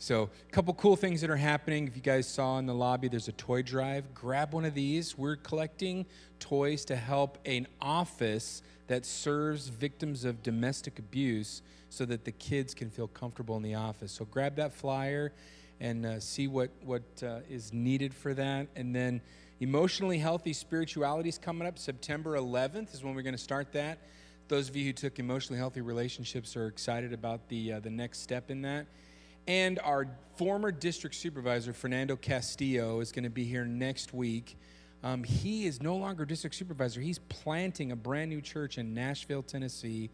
So 0.04 0.28
a 0.46 0.52
couple 0.52 0.74
cool 0.74 0.96
things 0.96 1.22
that 1.22 1.30
are 1.30 1.36
happening. 1.36 1.88
If 1.88 1.96
you 1.96 2.02
guys 2.02 2.28
saw 2.28 2.58
in 2.58 2.66
the 2.66 2.74
lobby, 2.74 3.08
there's 3.08 3.28
a 3.28 3.32
toy 3.32 3.62
drive. 3.62 4.12
Grab 4.12 4.52
one 4.52 4.66
of 4.66 4.74
these. 4.74 5.16
We're 5.16 5.36
collecting 5.36 6.04
toys 6.38 6.84
to 6.84 6.96
help 6.96 7.38
an 7.46 7.66
office 7.80 8.60
that 8.86 9.06
serves 9.06 9.68
victims 9.68 10.26
of 10.26 10.42
domestic 10.42 10.98
abuse 10.98 11.62
so 11.88 12.04
that 12.04 12.26
the 12.26 12.32
kids 12.32 12.74
can 12.74 12.90
feel 12.90 13.08
comfortable 13.08 13.56
in 13.56 13.62
the 13.62 13.76
office. 13.76 14.12
So 14.12 14.26
grab 14.26 14.56
that 14.56 14.74
flyer 14.74 15.32
and 15.80 16.04
uh, 16.04 16.20
see 16.20 16.48
what, 16.48 16.68
what 16.84 17.02
uh, 17.22 17.38
is 17.48 17.72
needed 17.72 18.12
for 18.12 18.34
that. 18.34 18.66
And 18.76 18.94
then 18.94 19.22
emotionally 19.60 20.18
healthy 20.18 20.52
spirituality 20.52 21.30
is 21.30 21.38
coming 21.38 21.66
up. 21.66 21.78
September 21.78 22.36
11th 22.36 22.92
is 22.92 23.02
when 23.02 23.14
we're 23.14 23.22
going 23.22 23.34
to 23.34 23.42
start 23.42 23.72
that. 23.72 24.00
Those 24.48 24.68
of 24.68 24.76
you 24.76 24.84
who 24.84 24.92
took 24.92 25.18
emotionally 25.18 25.58
healthy 25.58 25.80
relationships 25.80 26.58
are 26.58 26.66
excited 26.66 27.14
about 27.14 27.48
the, 27.48 27.72
uh, 27.72 27.80
the 27.80 27.88
next 27.88 28.20
step 28.20 28.50
in 28.50 28.60
that. 28.60 28.84
And 29.46 29.78
our 29.80 30.08
former 30.36 30.72
district 30.72 31.16
supervisor, 31.16 31.72
Fernando 31.72 32.16
Castillo, 32.16 33.00
is 33.00 33.12
going 33.12 33.24
to 33.24 33.30
be 33.30 33.44
here 33.44 33.64
next 33.64 34.14
week. 34.14 34.56
Um, 35.02 35.22
he 35.22 35.66
is 35.66 35.82
no 35.82 35.96
longer 35.96 36.24
district 36.24 36.56
supervisor. 36.56 37.00
He's 37.00 37.18
planting 37.18 37.92
a 37.92 37.96
brand 37.96 38.30
new 38.30 38.40
church 38.40 38.78
in 38.78 38.94
Nashville, 38.94 39.42
Tennessee 39.42 40.10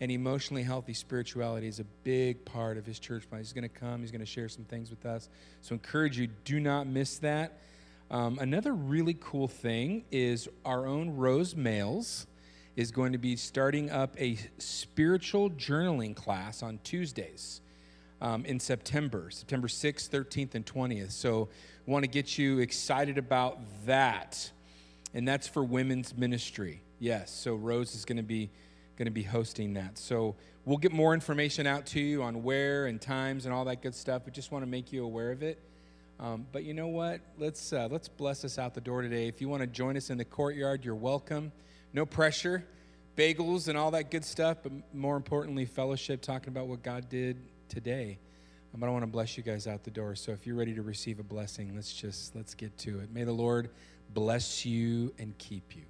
and 0.00 0.10
emotionally 0.10 0.62
healthy 0.62 0.94
spirituality 0.94 1.68
is 1.68 1.80
a 1.80 1.84
big 2.02 2.44
part 2.44 2.76
of 2.76 2.86
his 2.86 2.98
church 2.98 3.28
plan. 3.28 3.40
He's 3.40 3.52
going 3.52 3.62
to 3.62 3.68
come, 3.68 4.00
he's 4.00 4.10
going 4.10 4.20
to 4.20 4.26
share 4.26 4.48
some 4.48 4.64
things 4.64 4.90
with 4.90 5.06
us. 5.06 5.28
So, 5.60 5.72
encourage 5.72 6.18
you, 6.18 6.28
do 6.44 6.60
not 6.60 6.86
miss 6.86 7.18
that. 7.18 7.58
Um, 8.10 8.38
another 8.38 8.72
really 8.72 9.16
cool 9.18 9.48
thing 9.48 10.04
is 10.10 10.48
our 10.64 10.86
own 10.86 11.16
Rose 11.16 11.56
Males 11.56 12.26
is 12.76 12.90
going 12.90 13.12
to 13.12 13.18
be 13.18 13.36
starting 13.36 13.90
up 13.90 14.14
a 14.20 14.36
spiritual 14.58 15.48
journaling 15.50 16.14
class 16.14 16.62
on 16.62 16.80
Tuesdays 16.82 17.60
um, 18.20 18.44
in 18.44 18.60
September, 18.60 19.30
September 19.30 19.68
6th, 19.68 20.08
13th, 20.08 20.54
and 20.54 20.64
20th. 20.64 21.12
So, 21.12 21.48
want 21.86 22.02
to 22.04 22.08
get 22.08 22.38
you 22.38 22.60
excited 22.60 23.18
about 23.18 23.58
that. 23.86 24.50
And 25.12 25.28
that's 25.28 25.46
for 25.46 25.62
women's 25.62 26.16
ministry. 26.16 26.82
Yes, 26.98 27.30
so 27.30 27.54
Rose 27.54 27.94
is 27.94 28.04
going 28.04 28.16
to 28.16 28.22
be 28.22 28.50
going 28.96 29.06
to 29.06 29.12
be 29.12 29.22
hosting 29.22 29.74
that. 29.74 29.98
So 29.98 30.36
we'll 30.64 30.78
get 30.78 30.92
more 30.92 31.14
information 31.14 31.66
out 31.66 31.84
to 31.86 32.00
you 32.00 32.22
on 32.22 32.44
where 32.44 32.86
and 32.86 33.00
times 33.00 33.44
and 33.44 33.52
all 33.52 33.64
that 33.64 33.82
good 33.82 33.94
stuff. 33.94 34.22
We 34.24 34.32
just 34.32 34.52
want 34.52 34.64
to 34.64 34.70
make 34.70 34.92
you 34.92 35.04
aware 35.04 35.32
of 35.32 35.42
it. 35.42 35.58
Um, 36.20 36.46
but 36.52 36.62
you 36.62 36.74
know 36.74 36.86
what? 36.86 37.20
Let's 37.36 37.72
uh, 37.72 37.88
let's 37.90 38.08
bless 38.08 38.44
us 38.44 38.58
out 38.58 38.72
the 38.72 38.80
door 38.80 39.02
today. 39.02 39.26
If 39.26 39.40
you 39.40 39.48
want 39.48 39.62
to 39.62 39.66
join 39.66 39.96
us 39.96 40.10
in 40.10 40.18
the 40.18 40.24
courtyard, 40.24 40.84
you're 40.84 40.94
welcome. 40.94 41.50
No 41.92 42.06
pressure. 42.06 42.64
Bagels 43.16 43.68
and 43.68 43.78
all 43.78 43.92
that 43.92 44.10
good 44.10 44.24
stuff, 44.24 44.58
but 44.62 44.72
more 44.92 45.16
importantly, 45.16 45.66
fellowship, 45.66 46.20
talking 46.20 46.48
about 46.48 46.66
what 46.66 46.82
God 46.82 47.08
did 47.08 47.36
today. 47.68 48.18
Um, 48.74 48.82
I 48.82 48.88
want 48.88 49.02
to 49.02 49.08
bless 49.08 49.36
you 49.36 49.42
guys 49.42 49.66
out 49.66 49.84
the 49.84 49.90
door. 49.90 50.14
So 50.16 50.32
if 50.32 50.46
you're 50.46 50.56
ready 50.56 50.74
to 50.74 50.82
receive 50.82 51.20
a 51.20 51.22
blessing, 51.22 51.74
let's 51.74 51.92
just 51.92 52.34
let's 52.34 52.54
get 52.54 52.76
to 52.78 53.00
it. 53.00 53.12
May 53.12 53.24
the 53.24 53.32
Lord 53.32 53.70
bless 54.12 54.66
you 54.66 55.12
and 55.18 55.36
keep 55.38 55.76
you. 55.76 55.82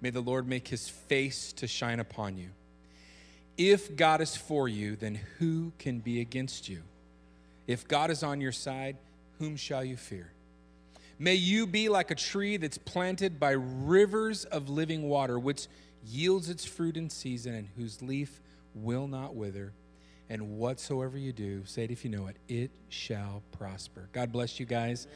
May 0.00 0.10
the 0.10 0.22
Lord 0.22 0.48
make 0.48 0.68
his 0.68 0.88
face 0.88 1.52
to 1.54 1.66
shine 1.66 2.00
upon 2.00 2.38
you. 2.38 2.48
If 3.58 3.94
God 3.94 4.22
is 4.22 4.36
for 4.36 4.68
you, 4.68 4.96
then 4.96 5.20
who 5.38 5.72
can 5.78 5.98
be 5.98 6.20
against 6.20 6.68
you? 6.68 6.82
If 7.66 7.86
God 7.86 8.10
is 8.10 8.22
on 8.22 8.40
your 8.40 8.52
side, 8.52 8.96
whom 9.38 9.56
shall 9.56 9.84
you 9.84 9.96
fear? 9.96 10.32
May 11.18 11.34
you 11.34 11.66
be 11.66 11.90
like 11.90 12.10
a 12.10 12.14
tree 12.14 12.56
that's 12.56 12.78
planted 12.78 13.38
by 13.38 13.50
rivers 13.50 14.46
of 14.46 14.70
living 14.70 15.02
water, 15.10 15.38
which 15.38 15.66
yields 16.06 16.48
its 16.48 16.64
fruit 16.64 16.96
in 16.96 17.10
season 17.10 17.54
and 17.54 17.68
whose 17.76 18.00
leaf 18.00 18.40
will 18.74 19.06
not 19.06 19.34
wither. 19.34 19.74
And 20.30 20.58
whatsoever 20.58 21.18
you 21.18 21.32
do, 21.32 21.64
say 21.64 21.82
it 21.82 21.90
if 21.90 22.04
you 22.04 22.10
know 22.10 22.28
it, 22.28 22.36
it 22.48 22.70
shall 22.88 23.42
prosper. 23.50 24.08
God 24.12 24.30
bless 24.30 24.60
you 24.60 24.64
guys. 24.64 25.08